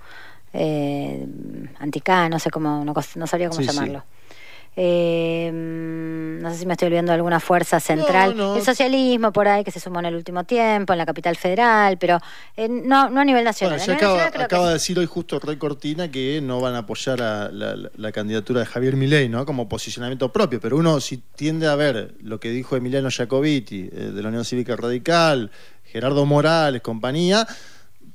eh, 0.53 1.27
anticá, 1.79 2.29
no 2.29 2.39
sé 2.39 2.51
cómo, 2.51 2.85
no, 2.85 3.27
sabría 3.27 3.49
cómo 3.49 3.61
llamarlo. 3.61 4.05
Eh, 4.77 5.51
no 5.53 6.51
sé 6.51 6.59
si 6.59 6.67
me 6.67 6.73
estoy 6.73 6.87
olvidando 6.87 7.11
de 7.11 7.17
alguna 7.17 7.41
fuerza 7.41 7.81
central. 7.81 8.39
El 8.57 8.63
socialismo 8.63 9.33
por 9.33 9.49
ahí 9.49 9.65
que 9.65 9.71
se 9.71 9.81
sumó 9.81 9.99
en 9.99 10.07
el 10.07 10.15
último 10.15 10.45
tiempo, 10.45 10.93
en 10.93 10.99
la 10.99 11.07
capital 11.07 11.37
federal, 11.37 11.99
pero 11.99 12.19
eh, 12.57 12.69
no, 12.69 13.11
no 13.11 13.21
a 13.21 13.25
nivel 13.25 13.45
nacional. 13.45 13.81
acaba, 13.81 14.69
de 14.69 14.73
decir 14.75 14.99
hoy 14.99 15.07
justo 15.07 15.39
Rey 15.41 15.57
Cortina 15.57 16.11
que 16.11 16.41
no 16.41 16.61
van 16.61 16.75
a 16.75 16.79
apoyar 16.79 17.21
a 17.21 17.51
la, 17.51 18.13
candidatura 18.13 18.61
de 18.61 18.67
Javier 18.67 18.97
Milei, 18.97 19.29
¿no? 19.29 19.45
Como 19.45 19.69
posicionamiento 19.69 20.33
propio, 20.33 20.61
pero 20.61 20.77
uno 20.77 21.01
si 21.01 21.19
tiende 21.19 21.67
a 21.69 21.75
ver 21.75 22.15
lo 22.23 22.41
que 22.41 22.51
dijo 22.51 22.77
Emiliano 22.77 23.09
Jacobiti 23.11 23.89
eh, 23.93 24.13
de 24.15 24.23
la 24.23 24.29
Unión 24.29 24.45
Cívica 24.45 24.77
Radical, 24.77 25.51
Gerardo 25.85 26.25
Morales, 26.27 26.83
compañía 26.83 27.47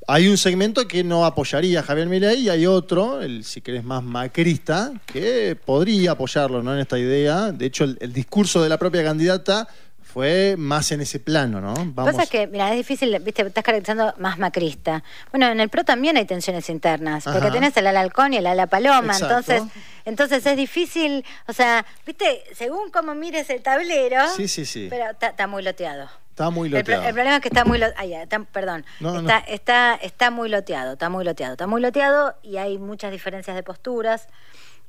hay 0.07 0.27
un 0.27 0.37
segmento 0.37 0.87
que 0.87 1.03
no 1.03 1.25
apoyaría 1.25 1.79
a 1.79 1.83
Javier 1.83 2.07
Milei 2.07 2.41
y 2.41 2.49
hay 2.49 2.65
otro, 2.65 3.21
el 3.21 3.43
si 3.43 3.61
querés 3.61 3.83
más 3.83 4.03
macrista, 4.03 4.93
que 5.05 5.55
podría 5.55 6.11
apoyarlo 6.11 6.61
¿no? 6.61 6.73
en 6.73 6.79
esta 6.79 6.99
idea. 6.99 7.51
De 7.51 7.65
hecho, 7.65 7.85
el, 7.85 8.13
discurso 8.13 8.61
de 8.61 8.69
la 8.69 8.77
propia 8.77 9.03
candidata 9.03 9.67
fue 10.01 10.55
más 10.57 10.91
en 10.91 11.01
ese 11.01 11.19
plano, 11.19 11.59
¿no? 11.59 11.73
Vamos. 11.73 12.13
Pasa 12.13 12.25
que, 12.29 12.47
mira, 12.47 12.71
es 12.71 12.77
difícil, 12.77 13.19
viste, 13.19 13.41
estás 13.41 13.63
caracterizando 13.63 14.13
más 14.17 14.37
macrista. 14.37 15.03
Bueno, 15.31 15.47
en 15.47 15.59
el 15.59 15.69
PRO 15.69 15.83
también 15.83 16.15
hay 16.15 16.25
tensiones 16.25 16.69
internas, 16.69 17.25
porque 17.25 17.51
tenés 17.51 17.75
el 17.75 17.87
ala 17.87 17.99
halcón 17.99 18.33
y 18.33 18.37
el 18.37 18.47
ala 18.47 18.67
paloma, 18.67 19.17
entonces 19.19 19.63
entonces 20.05 20.45
es 20.45 20.55
difícil, 20.55 21.25
o 21.47 21.53
sea, 21.53 21.85
viste, 22.05 22.43
según 22.53 22.91
cómo 22.91 23.15
mires 23.15 23.49
el 23.49 23.61
tablero, 23.61 24.21
sí, 24.35 24.47
sí, 24.47 24.65
sí. 24.65 24.87
pero 24.89 25.05
está 25.19 25.47
muy 25.47 25.63
loteado. 25.63 26.07
Está 26.35 26.49
muy 26.49 26.67
loteado. 26.67 27.03
El, 27.03 27.13
problema 27.13 27.37
es 27.37 27.41
que 27.41 27.47
está 27.47 27.63
muy 27.63 27.77
loteado. 27.77 28.45
perdón. 28.51 28.85
está, 28.99 29.37
está, 29.37 29.95
está 29.95 30.31
muy 30.31 30.49
loteado, 30.49 30.91
está 30.91 31.07
muy 31.07 31.23
loteado. 31.23 31.53
Está 31.53 31.65
muy 31.65 31.81
loteado 31.81 32.35
y 32.43 32.57
hay 32.57 32.77
muchas 32.77 33.13
diferencias 33.13 33.55
de 33.55 33.63
posturas. 33.63 34.27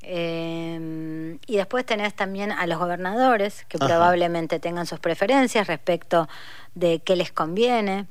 Eh, 0.02 1.38
y 1.46 1.56
después 1.56 1.86
tenés 1.86 2.14
también 2.14 2.50
a 2.50 2.66
los 2.66 2.80
gobernadores 2.80 3.64
que 3.68 3.78
probablemente 3.78 4.58
tengan 4.58 4.86
sus 4.86 4.98
preferencias 4.98 5.68
respecto 5.68 6.28
de 6.74 6.98
qué 6.98 7.14
les 7.14 7.30
conviene. 7.30 8.08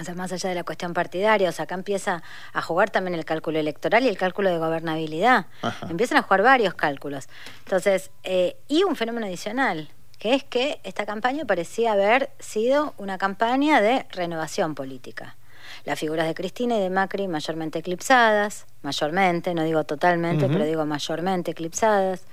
O 0.00 0.02
sea, 0.04 0.14
más 0.14 0.32
allá 0.32 0.48
de 0.48 0.54
la 0.54 0.64
cuestión 0.64 0.94
partidaria, 0.94 1.50
o 1.50 1.52
sea, 1.52 1.64
acá 1.64 1.74
empieza 1.74 2.22
a 2.54 2.62
jugar 2.62 2.88
también 2.88 3.14
el 3.14 3.26
cálculo 3.26 3.58
electoral 3.58 4.04
y 4.04 4.08
el 4.08 4.16
cálculo 4.16 4.48
de 4.48 4.56
gobernabilidad. 4.56 5.48
Empiezan 5.90 6.16
a 6.16 6.22
jugar 6.22 6.42
varios 6.42 6.72
cálculos. 6.72 7.28
Entonces, 7.58 8.10
eh, 8.22 8.56
y 8.68 8.84
un 8.84 8.96
fenómeno 8.96 9.26
adicional, 9.26 9.90
que 10.18 10.34
es 10.34 10.44
que 10.44 10.80
esta 10.84 11.06
campaña 11.06 11.44
parecía 11.44 11.92
haber 11.92 12.30
sido 12.38 12.94
una 12.98 13.18
campaña 13.18 13.80
de 13.80 14.06
renovación 14.10 14.74
política. 14.74 15.36
Las 15.84 15.98
figuras 15.98 16.26
de 16.26 16.34
Cristina 16.34 16.76
y 16.76 16.80
de 16.80 16.90
Macri 16.90 17.28
mayormente 17.28 17.78
eclipsadas, 17.78 18.66
mayormente, 18.82 19.54
no 19.54 19.64
digo 19.64 19.84
totalmente, 19.84 20.48
pero 20.48 20.64
digo 20.64 20.84
mayormente 20.86 21.50
eclipsadas. 21.50 22.24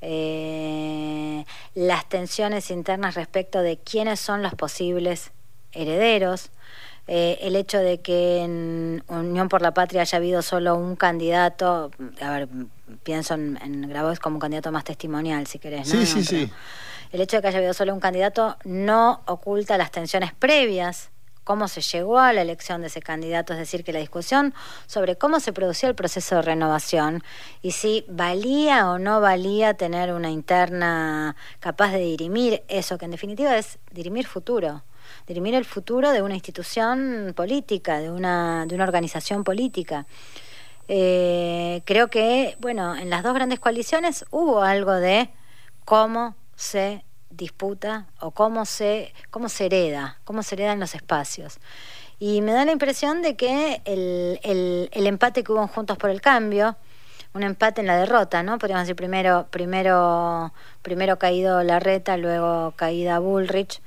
Eh, 0.00 1.44
las 1.74 2.08
tensiones 2.08 2.70
internas 2.70 3.14
respecto 3.14 3.62
de 3.62 3.78
quiénes 3.78 4.18
son 4.18 4.42
los 4.42 4.54
posibles 4.54 5.30
herederos, 5.72 6.50
eh, 7.08 7.38
el 7.42 7.56
hecho 7.56 7.78
de 7.78 8.00
que 8.00 8.42
en 8.42 9.04
Unión 9.08 9.48
por 9.48 9.62
la 9.62 9.74
Patria 9.74 10.02
haya 10.02 10.18
habido 10.18 10.42
solo 10.42 10.74
un 10.76 10.96
candidato, 10.96 11.90
a 12.20 12.30
ver, 12.30 12.48
pienso 13.02 13.34
en, 13.34 13.58
en 13.62 13.88
Grabois 13.88 14.18
como 14.18 14.36
un 14.36 14.40
candidato 14.40 14.72
más 14.72 14.84
testimonial, 14.84 15.46
si 15.46 15.58
querés, 15.58 15.92
¿no? 15.92 16.00
Sí, 16.00 16.06
sí, 16.06 16.24
sí 16.24 16.52
el 17.12 17.20
hecho 17.20 17.36
de 17.36 17.42
que 17.42 17.48
haya 17.48 17.58
habido 17.58 17.74
solo 17.74 17.92
un 17.92 18.00
candidato 18.00 18.56
no 18.64 19.20
oculta 19.26 19.76
las 19.76 19.90
tensiones 19.90 20.32
previas 20.32 21.10
cómo 21.44 21.68
se 21.68 21.80
llegó 21.80 22.18
a 22.18 22.32
la 22.32 22.42
elección 22.42 22.82
de 22.82 22.86
ese 22.86 23.02
candidato, 23.02 23.52
es 23.52 23.58
decir, 23.58 23.82
que 23.82 23.92
la 23.92 23.98
discusión 23.98 24.54
sobre 24.86 25.16
cómo 25.16 25.40
se 25.40 25.52
producía 25.52 25.88
el 25.88 25.94
proceso 25.96 26.36
de 26.36 26.42
renovación 26.42 27.22
y 27.62 27.72
si 27.72 28.04
valía 28.08 28.88
o 28.88 28.98
no 28.98 29.20
valía 29.20 29.74
tener 29.74 30.12
una 30.12 30.30
interna 30.30 31.34
capaz 31.58 31.90
de 31.90 31.98
dirimir 31.98 32.62
eso, 32.68 32.96
que 32.96 33.06
en 33.06 33.10
definitiva 33.10 33.56
es 33.56 33.80
dirimir 33.90 34.26
futuro, 34.26 34.84
dirimir 35.26 35.54
el 35.56 35.64
futuro 35.64 36.12
de 36.12 36.22
una 36.22 36.34
institución 36.34 37.32
política, 37.34 37.98
de 37.98 38.10
una, 38.10 38.64
de 38.66 38.76
una 38.76 38.84
organización 38.84 39.42
política. 39.42 40.06
Eh, 40.88 41.82
creo 41.84 42.08
que, 42.08 42.56
bueno, 42.60 42.96
en 42.96 43.10
las 43.10 43.22
dos 43.22 43.34
grandes 43.34 43.60
coaliciones 43.60 44.24
hubo 44.30 44.62
algo 44.62 44.92
de 44.92 45.30
cómo 45.84 46.34
se 46.56 47.04
disputa 47.30 48.06
o 48.20 48.30
cómo 48.30 48.64
se, 48.64 49.12
cómo 49.30 49.48
se 49.48 49.66
hereda, 49.66 50.18
cómo 50.24 50.42
se 50.42 50.54
heredan 50.54 50.80
los 50.80 50.94
espacios. 50.94 51.58
Y 52.18 52.40
me 52.40 52.52
da 52.52 52.64
la 52.64 52.72
impresión 52.72 53.22
de 53.22 53.36
que 53.36 53.82
el, 53.84 54.38
el, 54.42 55.06
empate 55.06 55.42
que 55.42 55.52
hubo 55.52 55.66
Juntos 55.66 55.98
por 55.98 56.10
el 56.10 56.20
Cambio, 56.20 56.76
un 57.34 57.42
empate 57.42 57.80
en 57.80 57.86
la 57.86 57.96
derrota, 57.96 58.42
¿no? 58.42 58.58
Podríamos 58.58 58.84
decir 58.84 58.94
primero, 58.94 59.46
primero, 59.50 60.52
primero 60.82 61.18
caído 61.18 61.62
Larreta, 61.62 62.16
luego 62.16 62.74
caída 62.76 63.18
Bullrich, 63.18 63.80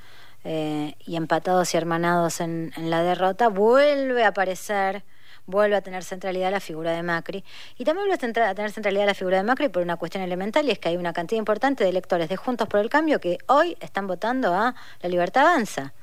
eh, 0.44 0.96
y 1.06 1.16
empatados 1.16 1.74
y 1.74 1.78
hermanados 1.78 2.42
en, 2.42 2.74
en 2.76 2.90
la 2.90 3.04
derrota, 3.04 3.48
vuelve 3.48 4.26
a 4.26 4.30
aparecer 4.30 5.04
vuelve 5.48 5.76
a 5.76 5.82
tener 5.82 6.04
centralidad 6.04 6.52
la 6.52 6.60
figura 6.60 6.92
de 6.92 7.04
Macri. 7.04 7.44
Y 7.78 7.84
también 7.84 8.08
vuelve 8.08 8.42
a 8.44 8.54
tener 8.56 8.72
centralidad 8.72 9.06
la 9.06 9.14
figura 9.14 9.38
de 9.38 9.44
Macri 9.44 9.70
por 9.70 9.82
una 9.82 9.98
cuestión 9.98 10.24
elemental 10.24 10.68
y 10.68 10.72
es 10.72 10.80
que 10.80 10.90
hay 10.90 10.98
una 10.98 11.14
cantidad 11.14 11.40
importante 11.40 11.84
de 11.84 11.90
electores 11.90 12.30
de 12.30 12.38
Juntos 12.38 12.68
por 12.68 12.80
el 12.80 12.90
Cambio 12.90 13.20
que 13.20 13.38
hoy 13.48 13.78
están 13.80 14.08
votando 14.08 14.54
a 14.54 14.76
La 15.02 15.10
Libertad 15.10 15.48
Avanza. 15.48 15.94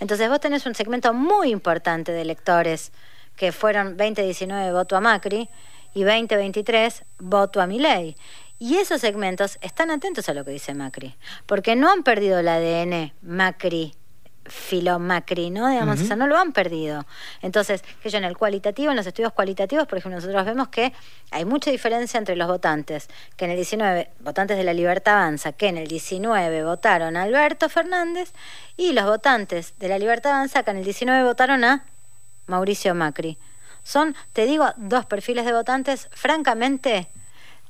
Entonces 0.00 0.28
vos 0.28 0.40
tenés 0.40 0.66
un 0.66 0.74
segmento 0.74 1.12
muy 1.12 1.50
importante 1.50 2.12
de 2.12 2.22
electores 2.22 2.92
que 3.36 3.52
fueron 3.52 3.96
2019 3.96 4.72
voto 4.72 4.96
a 4.96 5.00
Macri 5.00 5.48
y 5.94 6.02
2023 6.02 7.04
voto 7.18 7.60
a 7.60 7.66
Milei. 7.66 8.16
Y 8.60 8.76
esos 8.78 9.00
segmentos 9.00 9.56
están 9.60 9.90
atentos 9.90 10.28
a 10.28 10.34
lo 10.34 10.44
que 10.44 10.50
dice 10.50 10.74
Macri, 10.74 11.14
porque 11.46 11.76
no 11.76 11.92
han 11.92 12.02
perdido 12.02 12.40
el 12.40 12.48
ADN 12.48 13.12
Macri 13.22 13.94
filo 14.48 14.98
Macri, 14.98 15.50
¿no? 15.50 15.68
Digamos, 15.68 16.00
o 16.00 16.04
sea, 16.04 16.16
no 16.16 16.26
lo 16.26 16.36
han 16.36 16.52
perdido. 16.52 17.06
Entonces, 17.42 17.82
que 18.02 18.10
yo 18.10 18.18
en 18.18 18.24
el 18.24 18.36
cualitativo, 18.36 18.90
en 18.90 18.96
los 18.96 19.06
estudios 19.06 19.32
cualitativos, 19.32 19.86
por 19.86 19.98
ejemplo, 19.98 20.16
nosotros 20.16 20.44
vemos 20.44 20.68
que 20.68 20.92
hay 21.30 21.44
mucha 21.44 21.70
diferencia 21.70 22.18
entre 22.18 22.36
los 22.36 22.48
votantes, 22.48 23.08
que 23.36 23.44
en 23.44 23.52
el 23.52 23.56
19, 23.56 24.10
votantes 24.20 24.56
de 24.56 24.64
la 24.64 24.72
Libertad 24.72 25.14
Avanza, 25.14 25.52
que 25.52 25.68
en 25.68 25.78
el 25.78 25.88
19 25.88 26.64
votaron 26.64 27.16
a 27.16 27.22
Alberto 27.22 27.68
Fernández, 27.68 28.32
y 28.76 28.92
los 28.92 29.04
votantes 29.04 29.74
de 29.78 29.88
la 29.88 29.98
Libertad 29.98 30.32
Avanza, 30.32 30.62
que 30.62 30.70
en 30.70 30.78
el 30.78 30.84
19 30.84 31.24
votaron 31.24 31.64
a 31.64 31.84
Mauricio 32.46 32.94
Macri. 32.94 33.38
Son, 33.82 34.14
te 34.32 34.46
digo, 34.46 34.66
dos 34.76 35.06
perfiles 35.06 35.44
de 35.46 35.52
votantes 35.52 36.08
francamente 36.12 37.08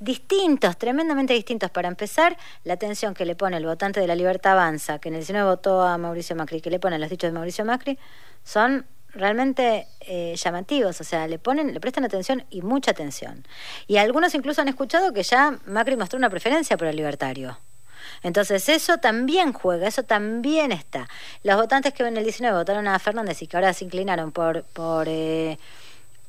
distintos, 0.01 0.77
tremendamente 0.77 1.35
distintos. 1.35 1.71
Para 1.71 1.89
empezar, 1.89 2.37
la 2.65 2.75
atención 2.75 3.15
que 3.15 3.25
le 3.25 3.35
pone 3.35 3.57
el 3.57 3.67
votante 3.67 4.01
de 4.01 4.07
la 4.07 4.15
Libertad 4.15 4.53
Avanza, 4.53 4.99
que 4.99 5.09
en 5.09 5.15
el 5.15 5.21
19 5.21 5.49
votó 5.49 5.83
a 5.83 5.99
Mauricio 5.99 6.37
Macri, 6.37 6.61
que 6.61 6.71
le 6.71 6.79
ponen 6.79 7.01
los 7.01 7.11
dichos 7.11 7.29
de 7.29 7.33
Mauricio 7.33 7.65
Macri, 7.65 7.99
son 8.45 8.87
realmente 9.13 9.89
eh, 10.01 10.35
llamativos, 10.37 11.01
o 11.01 11.05
sea, 11.05 11.27
le 11.27 11.39
ponen, 11.39 11.73
le 11.73 11.81
prestan 11.81 12.05
atención 12.05 12.45
y 12.51 12.63
mucha 12.63 12.91
atención. 12.93 13.47
Y 13.87 13.97
algunos 13.97 14.35
incluso 14.35 14.61
han 14.61 14.69
escuchado 14.69 15.13
que 15.13 15.23
ya 15.23 15.59
Macri 15.67 15.97
mostró 15.97 16.19
una 16.19 16.31
preferencia 16.31 16.77
por 16.77 16.87
el 16.87 16.97
libertario. 16.97 17.59
Entonces 18.23 18.69
eso 18.69 18.99
también 18.99 19.53
juega, 19.53 19.89
eso 19.89 20.03
también 20.03 20.73
está. 20.73 21.09
Los 21.43 21.57
votantes 21.57 21.93
que 21.93 22.07
en 22.07 22.17
el 22.17 22.25
19 22.25 22.57
votaron 22.57 22.87
a 22.87 22.99
Fernández 22.99 23.43
y 23.43 23.47
que 23.47 23.57
ahora 23.57 23.73
se 23.73 23.85
inclinaron 23.85 24.33
por 24.33 24.65
por 24.65 25.07
eh, 25.09 25.59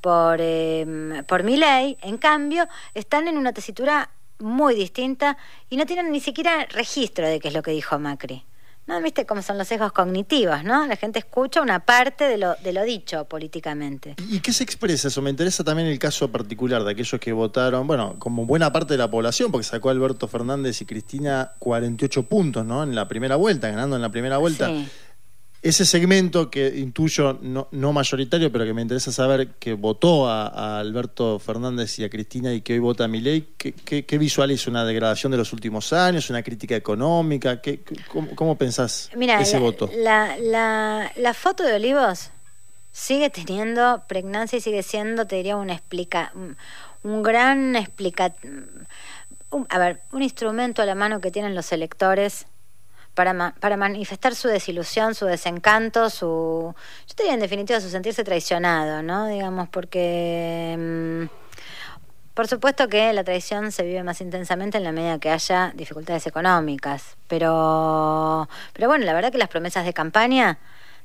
por, 0.01 0.37
eh, 0.39 1.23
por 1.27 1.43
mi 1.43 1.57
ley, 1.57 1.97
en 2.01 2.17
cambio, 2.17 2.67
están 2.93 3.27
en 3.27 3.37
una 3.37 3.53
tesitura 3.53 4.09
muy 4.39 4.75
distinta 4.75 5.37
y 5.69 5.77
no 5.77 5.85
tienen 5.85 6.11
ni 6.11 6.19
siquiera 6.19 6.65
registro 6.69 7.27
de 7.27 7.39
qué 7.39 7.49
es 7.49 7.53
lo 7.53 7.61
que 7.61 7.71
dijo 7.71 7.99
Macri. 7.99 8.43
¿no? 8.89 8.99
¿Viste 9.01 9.25
cómo 9.25 9.43
son 9.43 9.59
los 9.59 9.67
sesgos 9.67 9.91
cognitivos, 9.91 10.63
no? 10.63 10.87
La 10.87 10.95
gente 10.95 11.19
escucha 11.19 11.61
una 11.61 11.85
parte 11.85 12.23
de 12.23 12.39
lo, 12.39 12.55
de 12.55 12.73
lo 12.73 12.83
dicho 12.83 13.23
políticamente. 13.25 14.15
¿Y 14.17 14.39
qué 14.39 14.51
se 14.51 14.63
expresa 14.63 15.09
eso? 15.09 15.21
Me 15.21 15.29
interesa 15.29 15.63
también 15.63 15.87
el 15.87 15.99
caso 15.99 16.31
particular 16.31 16.83
de 16.83 16.91
aquellos 16.91 17.21
que 17.21 17.31
votaron, 17.31 17.85
bueno, 17.85 18.15
como 18.17 18.47
buena 18.47 18.73
parte 18.73 18.95
de 18.95 18.97
la 18.97 19.11
población, 19.11 19.51
porque 19.51 19.65
sacó 19.65 19.91
Alberto 19.91 20.27
Fernández 20.27 20.81
y 20.81 20.85
Cristina 20.85 21.53
48 21.59 22.23
puntos, 22.23 22.65
¿no? 22.65 22.81
En 22.81 22.95
la 22.95 23.07
primera 23.07 23.35
vuelta, 23.35 23.69
ganando 23.69 23.95
en 23.95 24.01
la 24.01 24.09
primera 24.09 24.39
vuelta. 24.39 24.67
Sí 24.67 24.89
ese 25.61 25.85
segmento 25.85 26.49
que 26.49 26.67
intuyo 26.67 27.37
no, 27.41 27.67
no, 27.71 27.91
mayoritario, 27.91 28.51
pero 28.51 28.63
que 28.63 28.73
me 28.73 28.81
interesa 28.81 29.11
saber 29.11 29.49
que 29.59 29.73
votó 29.73 30.29
a, 30.29 30.79
Alberto 30.79 31.37
Fernández 31.37 31.99
y 31.99 32.05
a 32.05 32.09
Cristina 32.09 32.53
y 32.53 32.61
que 32.61 32.73
hoy 32.73 32.79
vota 32.79 33.03
a 33.03 33.07
mi 33.09 33.19
ley, 33.19 33.49
¿qué, 33.57 33.73
qué, 33.73 34.17
visualiza? 34.17 34.69
¿Una 34.69 34.85
degradación 34.85 35.31
de 35.31 35.37
los 35.37 35.51
últimos 35.51 35.91
años? 35.91 36.29
¿Una 36.29 36.43
crítica 36.43 36.75
económica? 36.75 37.61
¿Qué, 37.61 37.81
cómo, 38.35 38.57
pensás 38.57 39.09
ese 39.39 39.59
voto? 39.59 39.89
La, 39.97 40.37
la, 40.37 41.11
la, 41.17 41.33
foto 41.33 41.63
de 41.63 41.73
Olivos 41.73 42.29
sigue 42.93 43.29
teniendo 43.29 44.03
pregnancia 44.07 44.57
y 44.57 44.61
sigue 44.61 44.81
siendo, 44.81 45.27
te 45.27 45.35
diría, 45.35 45.57
una 45.57 45.73
explica, 45.73 46.31
un 47.03 47.21
gran 47.21 47.75
explica, 47.75 48.33
a 49.67 49.77
ver, 49.77 50.01
un 50.13 50.23
instrumento 50.23 50.81
a 50.81 50.85
la 50.85 50.95
mano 50.95 51.19
que 51.19 51.31
tienen 51.31 51.53
los 51.53 51.71
electores 51.73 52.45
para, 53.13 53.53
para 53.59 53.77
manifestar 53.77 54.35
su 54.35 54.47
desilusión, 54.47 55.15
su 55.15 55.25
desencanto, 55.25 56.09
su, 56.09 56.73
yo 57.07 57.15
diría 57.17 57.33
en 57.33 57.39
definitiva 57.39 57.79
su 57.81 57.89
sentirse 57.89 58.23
traicionado, 58.23 59.03
¿no? 59.03 59.27
Digamos, 59.27 59.67
porque 59.69 60.75
mm, 60.77 61.39
por 62.33 62.47
supuesto 62.47 62.87
que 62.87 63.11
la 63.11 63.25
traición 63.25 63.73
se 63.73 63.83
vive 63.83 64.01
más 64.03 64.21
intensamente 64.21 64.77
en 64.77 64.85
la 64.85 64.93
medida 64.93 65.19
que 65.19 65.29
haya 65.29 65.73
dificultades 65.75 66.25
económicas, 66.25 67.17
pero, 67.27 68.47
pero 68.71 68.87
bueno, 68.87 69.03
la 69.03 69.13
verdad 69.13 69.31
que 69.31 69.37
las 69.37 69.49
promesas 69.49 69.83
de 69.83 69.93
campaña 69.93 70.57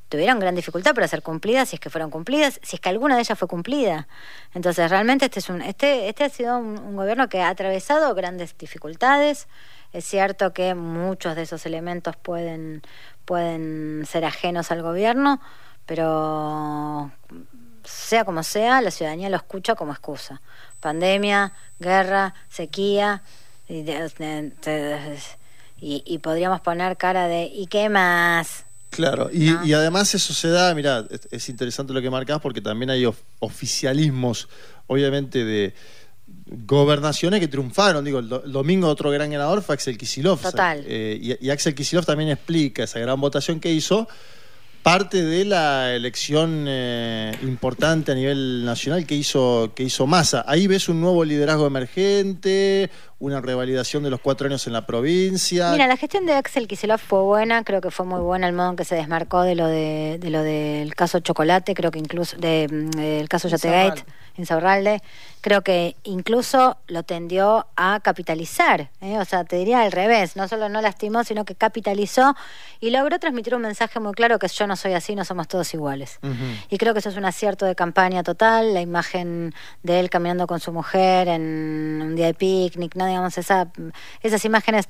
tuvieron 0.08 0.38
gran 0.38 0.54
dificultad 0.54 0.94
para 0.94 1.08
ser 1.08 1.22
cumplidas, 1.22 1.70
si 1.70 1.74
es 1.74 1.80
que 1.80 1.90
fueron 1.90 2.10
cumplidas, 2.10 2.60
si 2.62 2.76
es 2.76 2.80
que 2.80 2.88
alguna 2.88 3.16
de 3.16 3.22
ellas 3.22 3.36
fue 3.36 3.48
cumplida. 3.48 4.06
Entonces, 4.54 4.88
realmente 4.88 5.24
este 5.24 5.40
es 5.40 5.48
un, 5.48 5.60
este, 5.62 6.08
este 6.08 6.22
ha 6.22 6.28
sido 6.28 6.58
un 6.58 6.94
gobierno 6.94 7.28
que 7.28 7.42
ha 7.42 7.48
atravesado 7.48 8.14
grandes 8.14 8.56
dificultades, 8.56 9.48
es 9.94 10.04
cierto 10.04 10.52
que 10.52 10.74
muchos 10.74 11.36
de 11.36 11.42
esos 11.42 11.64
elementos 11.66 12.16
pueden, 12.16 12.82
pueden 13.24 14.04
ser 14.06 14.24
ajenos 14.24 14.72
al 14.72 14.82
gobierno, 14.82 15.40
pero 15.86 17.12
sea 17.84 18.24
como 18.24 18.42
sea, 18.42 18.80
la 18.80 18.90
ciudadanía 18.90 19.30
lo 19.30 19.36
escucha 19.36 19.76
como 19.76 19.92
excusa. 19.92 20.42
Pandemia, 20.80 21.52
guerra, 21.78 22.34
sequía, 22.48 23.22
y, 23.68 23.84
y, 25.80 26.18
podríamos 26.18 26.60
poner 26.60 26.96
cara 26.96 27.28
de 27.28 27.44
¿y 27.44 27.66
qué 27.68 27.88
más? 27.88 28.66
Claro, 28.90 29.30
y, 29.32 29.72
además 29.72 30.12
eso 30.14 30.34
se 30.34 30.48
da, 30.48 30.74
mira, 30.74 31.04
es, 31.30 31.48
interesante 31.48 31.92
lo 31.92 32.02
que 32.02 32.10
marcas 32.10 32.40
porque 32.40 32.60
también 32.60 32.90
hay 32.90 33.06
oficialismos, 33.38 34.48
obviamente, 34.88 35.44
de 35.44 35.72
gobernaciones 36.26 37.40
que 37.40 37.48
triunfaron. 37.48 38.04
Digo, 38.04 38.18
el, 38.18 38.28
domingo 38.28 38.88
otro 38.88 39.10
gran 39.10 39.30
ganador 39.30 39.62
fue 39.62 39.74
Axel 39.74 39.98
Kisilov. 39.98 40.40
Total. 40.40 40.84
Eh, 40.86 41.38
y, 41.40 41.50
Axel 41.50 41.74
Kisilov 41.74 42.04
también 42.04 42.30
explica 42.30 42.84
esa 42.84 42.98
gran 42.98 43.20
votación 43.20 43.60
que 43.60 43.72
hizo, 43.72 44.08
parte 44.82 45.22
de 45.22 45.44
la 45.46 45.94
elección 45.94 46.66
eh, 46.68 47.32
importante 47.42 48.12
a 48.12 48.14
nivel 48.14 48.64
nacional 48.64 49.06
que 49.06 49.14
hizo, 49.14 49.72
que 49.74 49.82
hizo 49.82 50.06
Massa. 50.06 50.44
Ahí 50.46 50.66
ves 50.66 50.88
un 50.88 51.00
nuevo 51.00 51.24
liderazgo 51.24 51.66
emergente, 51.66 52.90
una 53.18 53.40
revalidación 53.40 54.02
de 54.02 54.10
los 54.10 54.20
cuatro 54.20 54.46
años 54.46 54.66
en 54.66 54.72
la 54.72 54.86
provincia. 54.86 55.70
Mira, 55.70 55.86
la 55.86 55.96
gestión 55.96 56.26
de 56.26 56.34
Axel 56.34 56.68
Kisilov 56.68 56.98
fue 56.98 57.22
buena, 57.22 57.64
creo 57.64 57.80
que 57.80 57.90
fue 57.90 58.06
muy 58.06 58.20
buena 58.20 58.48
el 58.48 58.54
modo 58.54 58.70
en 58.70 58.76
que 58.76 58.84
se 58.84 58.94
desmarcó 58.94 59.42
de 59.42 59.54
lo 59.54 59.66
de, 59.66 60.18
de 60.20 60.30
lo 60.30 60.42
del 60.42 60.94
caso 60.94 61.20
Chocolate, 61.20 61.74
creo 61.74 61.90
que 61.90 61.98
incluso 61.98 62.36
del 62.36 62.90
de, 62.90 63.22
mm, 63.22 63.26
caso 63.26 63.48
Yategate 63.48 64.04
en 64.36 64.46
Saurralde, 64.46 65.00
creo 65.40 65.62
que 65.62 65.96
incluso 66.02 66.76
lo 66.88 67.04
tendió 67.04 67.66
a 67.76 68.00
capitalizar, 68.00 68.90
¿eh? 69.00 69.18
o 69.18 69.24
sea, 69.24 69.44
te 69.44 69.56
diría 69.56 69.82
al 69.82 69.92
revés, 69.92 70.36
no 70.36 70.48
solo 70.48 70.68
no 70.68 70.80
lastimó, 70.80 71.22
sino 71.22 71.44
que 71.44 71.54
capitalizó 71.54 72.34
y 72.80 72.90
logró 72.90 73.18
transmitir 73.18 73.54
un 73.54 73.62
mensaje 73.62 74.00
muy 74.00 74.12
claro 74.12 74.38
que 74.38 74.48
yo 74.48 74.66
no 74.66 74.74
soy 74.74 74.94
así, 74.94 75.14
no 75.14 75.24
somos 75.24 75.46
todos 75.46 75.72
iguales. 75.74 76.18
Y 76.68 76.78
creo 76.78 76.94
que 76.94 76.98
eso 76.98 77.10
es 77.10 77.16
un 77.16 77.24
acierto 77.24 77.64
de 77.64 77.74
campaña 77.74 78.22
total, 78.22 78.74
la 78.74 78.80
imagen 78.80 79.54
de 79.82 80.00
él 80.00 80.10
caminando 80.10 80.46
con 80.46 80.60
su 80.60 80.72
mujer 80.72 81.28
en 81.28 82.00
un 82.02 82.16
día 82.16 82.26
de 82.26 82.34
picnic, 82.34 82.96
¿no? 82.96 83.03
Digamos, 83.06 83.36
esa, 83.38 83.68
esas 84.22 84.44
imágenes 84.44 84.88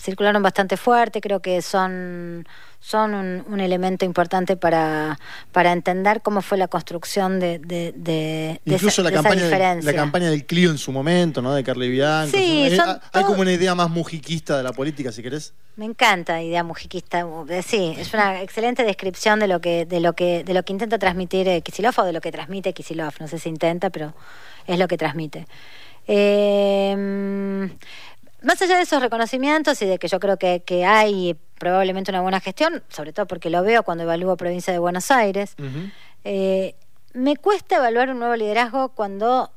circularon 0.00 0.42
bastante 0.42 0.76
fuerte, 0.76 1.20
creo 1.20 1.40
que 1.40 1.60
son, 1.60 2.46
son 2.80 3.14
un, 3.14 3.60
elemento 3.60 4.04
importante 4.04 4.56
para, 4.56 5.18
para 5.50 5.72
entender 5.72 6.22
cómo 6.22 6.40
fue 6.40 6.56
la 6.56 6.68
construcción 6.68 7.40
de, 7.40 7.58
de, 7.58 7.92
de, 7.96 8.60
Incluso 8.64 9.02
la, 9.02 9.10
campaña, 9.10 9.74
la 9.82 9.94
campaña 9.94 10.30
del 10.30 10.46
Clio 10.46 10.70
en 10.70 10.78
su 10.78 10.92
momento, 10.92 11.42
¿no? 11.42 11.52
De 11.52 11.64
Carly 11.64 11.90
Bianco. 11.90 12.36
Sí, 12.36 12.78
hay 13.12 13.24
como 13.24 13.40
una 13.40 13.52
idea 13.52 13.74
más 13.74 13.90
mujiquista 13.90 14.56
de 14.56 14.62
la 14.62 14.72
política, 14.72 15.10
si 15.10 15.22
querés. 15.22 15.52
Me 15.76 15.84
encanta 15.84 16.40
idea 16.42 16.62
mujiquista. 16.62 17.26
Sí, 17.64 17.94
es 17.98 18.14
una 18.14 18.40
excelente 18.42 18.84
descripción 18.84 19.40
de 19.40 19.48
lo 19.48 19.60
que, 19.60 19.84
de 19.84 20.00
lo 20.00 20.12
que, 20.12 20.44
de 20.44 20.54
lo 20.54 20.62
que 20.64 20.72
intenta 20.72 20.98
transmitir 20.98 21.48
eh, 21.48 21.60
Kisilov 21.62 21.94
o 21.98 22.04
de 22.04 22.12
lo 22.12 22.20
que 22.20 22.30
transmite 22.30 22.72
Kisilov. 22.72 23.14
No 23.18 23.28
sé 23.28 23.38
si 23.38 23.48
intenta, 23.48 23.90
pero 23.90 24.14
es 24.66 24.78
lo 24.78 24.86
que 24.86 24.96
transmite. 24.96 25.46
Eh, 26.08 27.68
más 28.42 28.62
allá 28.62 28.76
de 28.76 28.82
esos 28.82 29.02
reconocimientos 29.02 29.80
y 29.82 29.86
de 29.86 29.98
que 29.98 30.08
yo 30.08 30.18
creo 30.20 30.38
que, 30.38 30.62
que, 30.64 30.84
hay 30.84 31.36
probablemente 31.58 32.10
una 32.10 32.22
buena 32.22 32.40
gestión, 32.40 32.82
sobre 32.88 33.12
todo 33.12 33.26
porque 33.26 33.50
lo 33.50 33.62
veo 33.62 33.82
cuando 33.82 34.04
evalúo 34.04 34.36
provincia 34.36 34.72
de 34.72 34.78
Buenos 34.78 35.10
Aires, 35.10 35.54
eh, 36.24 36.74
me 37.14 37.36
cuesta 37.36 37.76
evaluar 37.76 38.10
un 38.10 38.20
nuevo 38.20 38.36
liderazgo 38.36 38.90
cuando, 38.90 39.50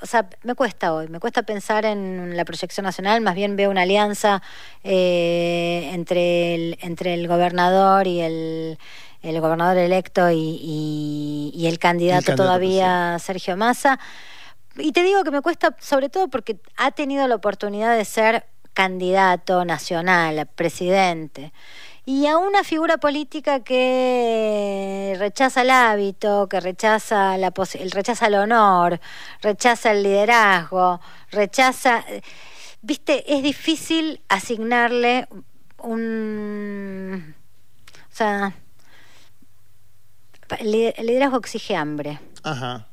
o 0.00 0.06
sea, 0.06 0.28
me 0.44 0.54
cuesta 0.54 0.94
hoy, 0.94 1.08
me 1.08 1.18
cuesta 1.18 1.42
pensar 1.42 1.84
en 1.84 2.36
la 2.36 2.44
proyección 2.44 2.84
nacional, 2.84 3.20
más 3.20 3.34
bien 3.34 3.56
veo 3.56 3.70
una 3.70 3.82
alianza 3.82 4.40
eh, 4.84 5.90
entre, 5.92 6.54
el, 6.54 6.78
entre 6.80 7.14
el 7.14 7.26
gobernador 7.26 8.06
y 8.06 8.20
el, 8.20 8.78
el 9.22 9.40
gobernador 9.40 9.78
electo 9.78 10.30
y, 10.30 11.50
y, 11.54 11.66
el, 11.66 11.78
candidato 11.78 12.36
todavía 12.36 13.18
Sergio 13.18 13.56
Massa. 13.56 13.98
Y 14.76 14.92
te 14.92 15.02
digo 15.02 15.22
que 15.24 15.30
me 15.30 15.40
cuesta 15.40 15.76
sobre 15.80 16.08
todo 16.08 16.28
porque 16.28 16.58
ha 16.76 16.90
tenido 16.90 17.26
la 17.28 17.36
oportunidad 17.36 17.96
de 17.96 18.04
ser 18.04 18.46
candidato 18.72 19.64
nacional, 19.64 20.48
presidente. 20.54 21.52
Y 22.06 22.26
a 22.26 22.36
una 22.36 22.64
figura 22.64 22.98
política 22.98 23.60
que 23.60 25.14
rechaza 25.18 25.62
el 25.62 25.70
hábito, 25.70 26.48
que 26.48 26.60
rechaza, 26.60 27.38
la 27.38 27.50
rechaza 27.92 28.26
el 28.26 28.34
honor, 28.34 29.00
rechaza 29.40 29.92
el 29.92 30.02
liderazgo, 30.02 31.00
rechaza... 31.30 32.04
Viste, 32.82 33.32
es 33.34 33.42
difícil 33.42 34.20
asignarle 34.28 35.26
un... 35.78 37.34
O 38.10 38.14
sea, 38.14 38.54
el 40.58 40.70
liderazgo 41.06 41.38
exige 41.38 41.74
hambre. 41.74 42.20
Ajá. 42.42 42.86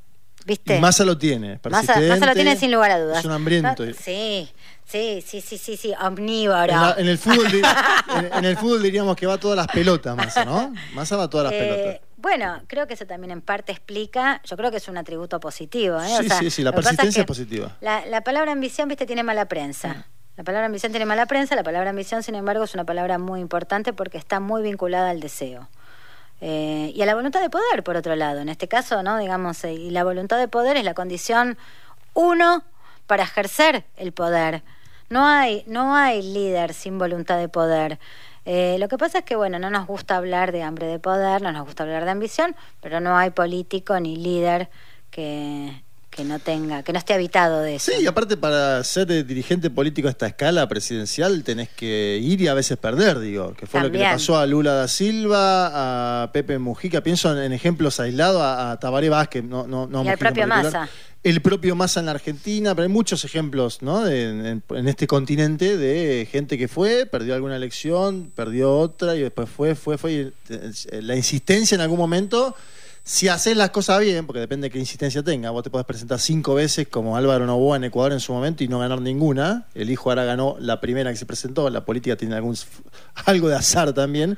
¿Viste? 0.45 0.79
Massa 0.79 1.05
lo 1.05 1.17
tiene. 1.17 1.59
Massa, 1.69 1.99
lo 1.99 2.33
tiene 2.33 2.55
sin 2.55 2.71
lugar 2.71 2.91
a 2.91 2.99
dudas. 2.99 3.19
Es 3.19 3.25
un 3.25 3.31
hambriento. 3.31 3.83
Sí, 3.93 4.49
sí, 4.85 5.23
sí, 5.25 5.41
sí, 5.41 5.57
sí, 5.57 5.77
sí, 5.77 5.93
omnívoro. 6.01 6.97
En, 6.97 7.07
el 7.07 7.17
fútbol 7.17 7.47
en, 8.33 8.45
el 8.45 8.57
fútbol 8.57 8.81
diríamos 8.81 9.15
que 9.15 9.25
va 9.25 9.33
a 9.33 9.39
todas 9.39 9.57
las 9.57 9.67
pelotas, 9.67 10.15
Massa, 10.15 10.45
¿no? 10.45 10.73
Massa 10.93 11.15
va 11.15 11.23
a 11.23 11.29
todas 11.29 11.51
las 11.51 11.53
eh, 11.53 11.59
pelotas. 11.59 12.09
Bueno, 12.17 12.61
creo 12.67 12.87
que 12.87 12.93
eso 12.93 13.05
también 13.05 13.31
en 13.31 13.41
parte 13.41 13.71
explica, 13.71 14.41
yo 14.45 14.55
creo 14.55 14.69
que 14.69 14.77
es 14.77 14.87
un 14.87 14.97
atributo 14.97 15.39
positivo. 15.39 15.99
¿eh? 15.99 16.17
Sí, 16.21 16.29
sí, 16.39 16.49
sí, 16.49 16.63
la 16.63 16.71
persistencia 16.71 17.21
es, 17.21 17.27
positiva. 17.27 17.75
La, 17.81 18.05
la, 18.05 18.21
palabra 18.21 18.51
ambición, 18.51 18.87
viste, 18.87 19.05
tiene 19.05 19.23
mala 19.23 19.45
prensa. 19.45 19.89
Mm. 19.89 20.03
La 20.37 20.43
palabra 20.43 20.65
ambición 20.67 20.91
tiene 20.91 21.05
mala 21.05 21.25
prensa, 21.25 21.55
la 21.55 21.63
palabra 21.63 21.89
ambición, 21.89 22.23
sin 22.23 22.35
embargo, 22.35 22.63
es 22.63 22.73
una 22.73 22.85
palabra 22.85 23.17
muy 23.17 23.41
importante 23.41 23.93
porque 23.93 24.17
está 24.17 24.39
muy 24.39 24.61
vinculada 24.61 25.09
al 25.09 25.19
deseo. 25.19 25.67
Eh, 26.41 26.91
y 26.95 27.01
a 27.03 27.05
la 27.05 27.13
voluntad 27.13 27.39
de 27.39 27.51
poder, 27.51 27.83
por 27.83 27.95
otro 27.95 28.15
lado. 28.15 28.39
En 28.39 28.49
este 28.49 28.67
caso, 28.67 29.03
¿no? 29.03 29.17
Digamos, 29.19 29.63
eh, 29.63 29.73
y 29.73 29.91
la 29.91 30.03
voluntad 30.03 30.39
de 30.39 30.47
poder 30.47 30.75
es 30.75 30.83
la 30.83 30.95
condición 30.95 31.57
uno 32.13 32.63
para 33.05 33.23
ejercer 33.23 33.85
el 33.95 34.11
poder. 34.11 34.63
No 35.09 35.27
hay, 35.27 35.63
no 35.67 35.95
hay 35.95 36.21
líder 36.21 36.73
sin 36.73 36.97
voluntad 36.97 37.37
de 37.37 37.47
poder. 37.47 37.99
Eh, 38.45 38.77
lo 38.79 38.87
que 38.87 38.97
pasa 38.97 39.19
es 39.19 39.23
que, 39.25 39.35
bueno, 39.35 39.59
no 39.59 39.69
nos 39.69 39.85
gusta 39.85 40.17
hablar 40.17 40.51
de 40.51 40.63
hambre 40.63 40.87
de 40.87 40.99
poder, 40.99 41.43
no 41.43 41.51
nos 41.51 41.65
gusta 41.65 41.83
hablar 41.83 42.05
de 42.05 42.11
ambición, 42.11 42.55
pero 42.81 42.99
no 42.99 43.15
hay 43.17 43.29
político 43.29 43.99
ni 43.99 44.15
líder 44.15 44.69
que, 45.11 45.83
que 46.11 46.25
no 46.25 46.39
tenga, 46.39 46.83
que 46.83 46.91
no 46.91 46.99
esté 46.99 47.13
habitado 47.13 47.61
de 47.61 47.75
eso. 47.75 47.89
Sí, 47.91 48.03
y 48.03 48.05
aparte 48.05 48.35
para 48.35 48.83
ser 48.83 49.25
dirigente 49.25 49.69
político 49.69 50.09
a 50.09 50.11
esta 50.11 50.27
escala 50.27 50.67
presidencial 50.67 51.41
tenés 51.45 51.69
que 51.69 52.19
ir 52.21 52.41
y 52.41 52.49
a 52.49 52.53
veces 52.53 52.77
perder, 52.77 53.19
digo, 53.19 53.53
que 53.53 53.65
fue 53.65 53.81
lo 53.81 53.89
que 53.89 53.97
le 53.97 54.03
pasó 54.03 54.37
a 54.37 54.45
Lula 54.45 54.73
da 54.73 54.89
Silva, 54.89 56.23
a 56.23 56.31
Pepe 56.33 56.59
Mujica, 56.59 57.01
pienso 57.01 57.41
en, 57.41 57.53
ejemplos 57.53 58.01
aislados, 58.01 58.41
a, 58.43 58.77
Tabaré 58.79 59.07
Vázquez, 59.07 59.45
no, 59.45 59.65
no, 59.65 59.87
no 59.87 60.03
y 60.03 60.09
al 60.09 60.17
propio 60.17 60.45
Massa. 60.45 60.89
El 61.23 61.41
propio 61.41 61.75
Massa 61.75 62.01
en 62.01 62.07
la 62.07 62.13
Argentina, 62.13 62.75
pero 62.75 62.83
hay 62.83 62.91
muchos 62.91 63.23
ejemplos 63.23 63.81
¿no? 63.81 64.05
en, 64.05 64.63
este 64.87 65.07
continente 65.07 65.77
de 65.77 66.27
gente 66.29 66.57
que 66.57 66.67
fue, 66.67 67.05
perdió 67.05 67.35
alguna 67.35 67.55
elección, 67.55 68.33
perdió 68.35 68.77
otra 68.77 69.15
y 69.15 69.21
después 69.21 69.47
fue, 69.47 69.75
fue, 69.75 69.97
fue. 69.97 70.11
Y 70.11 70.33
eh, 70.49 71.01
la 71.01 71.15
insistencia 71.15 71.75
en 71.75 71.81
algún 71.81 71.99
momento 71.99 72.55
si 73.03 73.27
haces 73.27 73.57
las 73.57 73.71
cosas 73.71 73.99
bien, 73.99 74.27
porque 74.27 74.39
depende 74.39 74.67
de 74.67 74.71
qué 74.71 74.79
insistencia 74.79 75.23
tenga, 75.23 75.49
vos 75.49 75.63
te 75.63 75.69
podés 75.69 75.85
presentar 75.85 76.19
cinco 76.19 76.53
veces 76.53 76.87
como 76.87 77.17
Álvaro 77.17 77.45
Novoa 77.45 77.77
en 77.77 77.85
Ecuador 77.85 78.13
en 78.13 78.19
su 78.19 78.31
momento 78.31 78.63
y 78.63 78.67
no 78.67 78.79
ganar 78.79 79.01
ninguna. 79.01 79.65
El 79.73 79.89
hijo 79.89 80.09
ahora 80.09 80.23
ganó 80.23 80.55
la 80.59 80.79
primera 80.79 81.09
que 81.09 81.17
se 81.17 81.25
presentó. 81.25 81.69
La 81.69 81.83
política 81.83 82.15
tiene 82.15 82.35
algún, 82.35 82.55
algo 83.25 83.49
de 83.49 83.55
azar 83.55 83.93
también. 83.93 84.37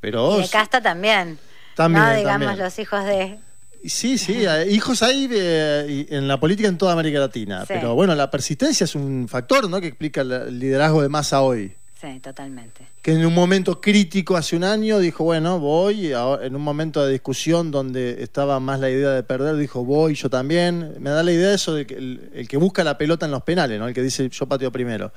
Pero 0.00 0.38
y 0.38 0.42
de 0.42 0.48
casta 0.48 0.80
también. 0.80 1.38
También. 1.76 2.04
No, 2.04 2.14
digamos, 2.14 2.58
los 2.58 2.78
hijos 2.78 3.04
de. 3.04 3.38
Sí, 3.84 4.18
sí, 4.18 4.44
hijos 4.68 5.02
hay 5.02 5.26
eh, 5.30 6.06
en 6.10 6.28
la 6.28 6.38
política 6.38 6.68
en 6.68 6.76
toda 6.76 6.92
América 6.92 7.18
Latina. 7.18 7.64
Pero 7.66 7.94
bueno, 7.94 8.14
la 8.14 8.30
persistencia 8.30 8.84
es 8.84 8.94
un 8.94 9.26
factor 9.28 9.70
¿no? 9.70 9.80
que 9.80 9.86
explica 9.86 10.20
el 10.20 10.58
liderazgo 10.58 11.00
de 11.00 11.08
masa 11.08 11.40
hoy. 11.40 11.74
Sí, 12.00 12.18
totalmente. 12.20 12.86
Que 13.02 13.12
en 13.12 13.26
un 13.26 13.34
momento 13.34 13.78
crítico 13.78 14.34
hace 14.34 14.56
un 14.56 14.64
año 14.64 14.98
dijo, 15.00 15.22
bueno, 15.22 15.60
voy, 15.60 16.12
en 16.14 16.56
un 16.56 16.62
momento 16.62 17.04
de 17.04 17.12
discusión 17.12 17.70
donde 17.70 18.22
estaba 18.22 18.58
más 18.58 18.80
la 18.80 18.88
idea 18.88 19.10
de 19.10 19.22
perder, 19.22 19.56
dijo, 19.56 19.84
voy, 19.84 20.14
yo 20.14 20.30
también. 20.30 20.94
Me 20.98 21.10
da 21.10 21.22
la 21.22 21.30
idea 21.30 21.50
de 21.50 21.56
eso 21.56 21.74
de 21.74 21.86
que 21.86 21.94
el, 21.94 22.46
que 22.48 22.56
busca 22.56 22.84
la 22.84 22.96
pelota 22.96 23.26
en 23.26 23.32
los 23.32 23.42
penales, 23.42 23.78
¿no? 23.78 23.86
El 23.86 23.92
que 23.92 24.02
dice, 24.02 24.30
yo 24.30 24.46
pateo 24.46 24.72
primero. 24.72 25.12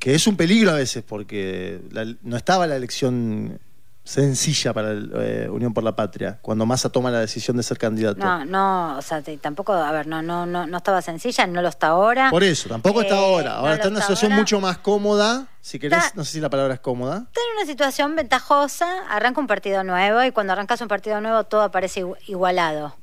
Que 0.00 0.16
es 0.16 0.26
un 0.26 0.36
peligro 0.36 0.72
a 0.72 0.74
veces 0.74 1.04
porque 1.06 1.80
no 2.22 2.36
estaba 2.36 2.66
la 2.66 2.74
elección 2.74 3.60
sencilla 4.06 4.72
para 4.72 4.94
la 4.94 5.24
eh, 5.24 5.48
Unión 5.50 5.74
por 5.74 5.82
la 5.82 5.96
Patria, 5.96 6.38
cuando 6.40 6.64
Massa 6.64 6.88
toma 6.90 7.10
la 7.10 7.18
decisión 7.18 7.56
de 7.56 7.64
ser 7.64 7.76
candidato. 7.76 8.24
No, 8.24 8.44
no, 8.44 8.98
o 8.98 9.02
sea, 9.02 9.20
tampoco, 9.40 9.72
a 9.72 9.90
ver, 9.90 10.06
no, 10.06 10.22
no, 10.22 10.46
no, 10.46 10.64
no 10.64 10.76
estaba 10.76 11.02
sencilla, 11.02 11.44
no 11.48 11.60
lo 11.60 11.68
está 11.68 11.88
ahora. 11.88 12.30
Por 12.30 12.44
eso, 12.44 12.68
tampoco 12.68 13.02
está 13.02 13.16
eh, 13.16 13.18
ahora. 13.18 13.56
Ahora 13.56 13.74
está 13.74 13.88
en 13.88 13.94
una 13.94 14.02
situación 14.02 14.32
mucho 14.32 14.60
más 14.60 14.78
cómoda, 14.78 15.48
si 15.60 15.80
querés, 15.80 16.14
no 16.14 16.24
sé 16.24 16.34
si 16.34 16.40
la 16.40 16.48
palabra 16.48 16.74
es 16.74 16.80
cómoda. 16.80 17.24
Está 17.26 17.40
en 17.40 17.56
una 17.56 17.66
situación 17.66 18.14
ventajosa, 18.14 18.86
arranca 19.10 19.40
un 19.40 19.48
partido 19.48 19.82
nuevo 19.82 20.22
y 20.22 20.30
cuando 20.30 20.52
arrancas 20.52 20.80
un 20.80 20.88
partido 20.88 21.20
nuevo 21.20 21.42
todo 21.44 21.62
aparece 21.62 22.04
igualado. 22.28 22.94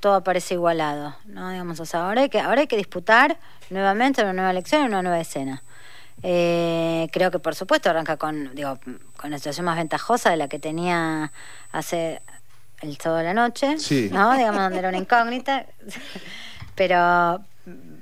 Todo 0.00 0.16
aparece 0.16 0.52
igualado, 0.52 1.16
¿no? 1.24 1.50
Digamos, 1.50 1.80
o 1.80 1.86
sea, 1.86 2.06
ahora 2.06 2.20
hay 2.20 2.28
que, 2.28 2.38
ahora 2.38 2.60
hay 2.60 2.66
que 2.66 2.76
disputar 2.76 3.38
nuevamente 3.70 4.20
una 4.20 4.34
nueva 4.34 4.50
elección 4.50 4.82
y 4.82 4.86
una 4.88 5.00
nueva 5.00 5.18
escena. 5.18 5.62
Eh, 6.22 7.08
creo 7.12 7.30
que 7.30 7.38
por 7.38 7.54
supuesto 7.54 7.90
arranca 7.90 8.16
con, 8.16 8.54
digo, 8.54 8.78
con 9.16 9.28
una 9.28 9.38
situación 9.38 9.66
más 9.66 9.76
ventajosa 9.76 10.30
de 10.30 10.36
la 10.36 10.48
que 10.48 10.58
tenía 10.58 11.32
hace 11.72 12.22
el 12.80 12.96
sábado 12.96 13.18
de 13.18 13.24
la 13.24 13.34
noche, 13.34 13.76
¿no? 14.10 14.36
Digamos, 14.36 14.62
donde 14.62 14.78
era 14.78 14.88
una 14.88 14.98
incógnita. 14.98 15.66
Pero 16.74 17.40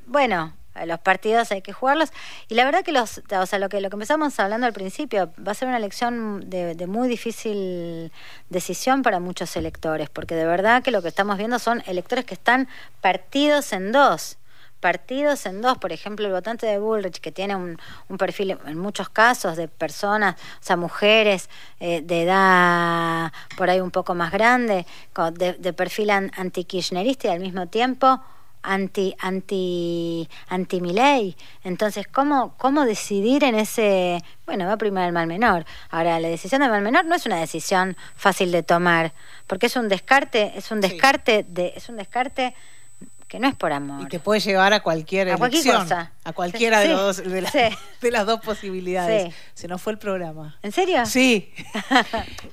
bueno, 0.07 0.53
los 0.87 0.99
partidos 1.01 1.51
hay 1.53 1.63
que 1.63 1.73
jugarlos. 1.73 2.11
Y 2.49 2.55
la 2.55 2.65
verdad 2.65 2.83
que 2.83 2.93
los, 2.93 3.23
o 3.31 3.47
sea, 3.47 3.59
lo 3.59 3.69
que, 3.69 3.81
lo 3.81 3.91
que 3.91 3.97
empezamos 3.97 4.39
hablando 4.41 4.67
al 4.67 4.73
principio, 4.73 5.33
va 5.47 5.53
a 5.53 5.55
ser 5.55 5.69
una 5.69 5.77
elección 5.77 6.49
de, 6.51 6.75
de 6.75 6.87
muy 6.87 7.09
difícil 7.09 8.13
decisión 8.49 9.03
para 9.03 9.21
muchos 9.21 9.57
electores, 9.57 10.11
porque 10.11 10.35
de 10.35 10.45
verdad 10.45 10.83
que 10.83 10.91
lo 10.91 11.03
que 11.03 11.09
estamos 11.09 11.39
viendo 11.39 11.59
son 11.59 11.83
electores 11.87 12.25
que 12.25 12.35
están 12.35 12.69
partidos 13.01 13.73
en 13.73 13.93
dos 13.93 14.39
partidos 14.85 15.47
en 15.47 15.63
dos. 15.63 15.79
Por 15.79 15.93
ejemplo, 15.93 16.27
el 16.27 16.33
votante 16.35 16.67
de 16.67 16.79
Bullrich, 16.79 17.19
que 17.19 17.33
tiene 17.33 17.57
un, 17.57 17.79
perfil 18.19 18.59
en 18.67 18.79
muchos 18.79 19.09
casos 19.09 19.57
de 19.57 19.67
personas, 19.67 20.35
o 20.35 20.63
sea, 20.63 20.77
mujeres 20.77 21.49
eh, 21.81 22.03
de 22.03 22.25
edad 22.25 23.33
por 23.57 23.71
ahí 23.71 23.81
un 23.81 23.91
poco 23.91 24.15
más 24.15 24.31
grande, 24.31 24.85
de, 25.33 25.73
perfil 25.73 26.11
anti-kirchnerista 26.11 27.29
y 27.29 27.31
al 27.31 27.41
mismo 27.41 27.67
tiempo 27.67 28.21
anti 28.63 29.15
anti 29.21 30.29
anti 30.49 30.83
Milei. 30.83 31.35
Entonces, 31.63 32.07
¿cómo 32.07 32.55
cómo 32.59 32.85
decidir 32.85 33.43
en 33.43 33.55
ese, 33.55 34.23
bueno, 34.45 34.67
va 34.67 34.75
a 34.75 34.77
primar 34.77 35.07
el 35.07 35.15
mal 35.15 35.27
menor. 35.27 35.65
Ahora, 35.89 36.21
la 36.21 36.29
decisión 36.29 36.61
del 36.61 36.71
mal 36.71 36.83
menor 36.83 37.07
no 37.07 37.15
es 37.15 37.25
una 37.25 37.41
decisión 37.41 37.97
fácil 38.17 38.53
de 38.53 38.63
tomar, 38.63 39.15
porque 39.47 39.65
es 39.65 39.77
un 39.77 39.89
descarte, 39.89 40.53
es 40.57 40.71
un 40.71 40.83
descarte 40.83 41.47
de 41.49 41.73
es 41.75 41.89
un 41.89 41.97
descarte 41.97 42.55
que 43.35 43.41
no 43.41 43.49
es 43.49 43.57
por 43.57 43.73
amor. 43.73 44.01
Y 44.01 44.07
te 44.07 44.21
puede 44.21 44.39
llevar 44.39 44.73
a 44.75 44.79
cualquier 44.79 45.29
a 45.33 45.37
cualquier 45.37 45.65
cosa. 45.65 46.13
A 46.23 46.33
cualquiera 46.33 46.79
de, 46.79 46.91
los, 46.91 47.17
de, 48.01 48.11
las 48.13 48.27
dos 48.27 48.39
posibilidades. 48.39 49.35
Se 49.55 49.67
nos 49.67 49.83
fue 49.83 49.93
el 49.93 49.99
programa. 49.99 50.57
¿En 50.63 50.71
serio? 50.71 51.05
Sí. 51.05 51.53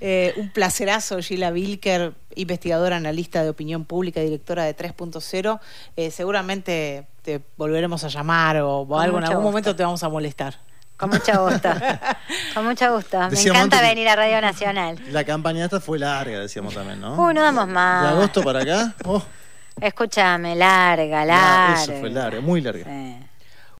Eh, 0.03 0.33
un 0.37 0.49
placerazo, 0.49 1.19
Gila 1.19 1.51
Wilker, 1.51 2.13
investigadora, 2.33 2.95
analista 2.95 3.43
de 3.43 3.49
opinión 3.49 3.85
pública, 3.85 4.19
directora 4.19 4.63
de 4.63 4.75
3.0. 4.75 5.59
Eh, 5.95 6.09
seguramente 6.09 7.05
te 7.21 7.41
volveremos 7.55 8.03
a 8.03 8.07
llamar 8.07 8.57
o, 8.61 8.99
algo 8.99 9.19
en 9.19 9.25
algún 9.25 9.43
momento 9.43 9.75
te 9.75 9.83
vamos 9.83 10.01
a 10.01 10.09
molestar. 10.09 10.55
Con 10.97 11.11
mucho 11.11 11.47
gusto. 11.47 11.69
Con 12.55 12.65
mucho 12.65 12.95
gusto. 12.95 13.19
Me 13.29 13.39
encanta 13.39 13.81
venir 13.81 14.09
a 14.09 14.15
Radio 14.15 14.41
Nacional. 14.41 14.99
La 15.11 15.23
campaña 15.23 15.65
esta 15.65 15.79
fue 15.79 15.99
larga, 15.99 16.39
decíamos 16.39 16.73
también, 16.73 16.99
¿no? 16.99 17.13
Uy, 17.23 17.35
no 17.35 17.43
damos 17.43 17.67
más. 17.67 18.01
De 18.01 18.09
agosto 18.09 18.41
para 18.41 18.61
acá. 18.61 18.95
Oh. 19.05 19.21
Escúchame, 19.79 20.55
larga, 20.55 21.25
larga. 21.25 21.83
Eso 21.83 21.93
fue 21.99 22.09
larga, 22.09 22.41
muy 22.41 22.61
larga. 22.61 22.85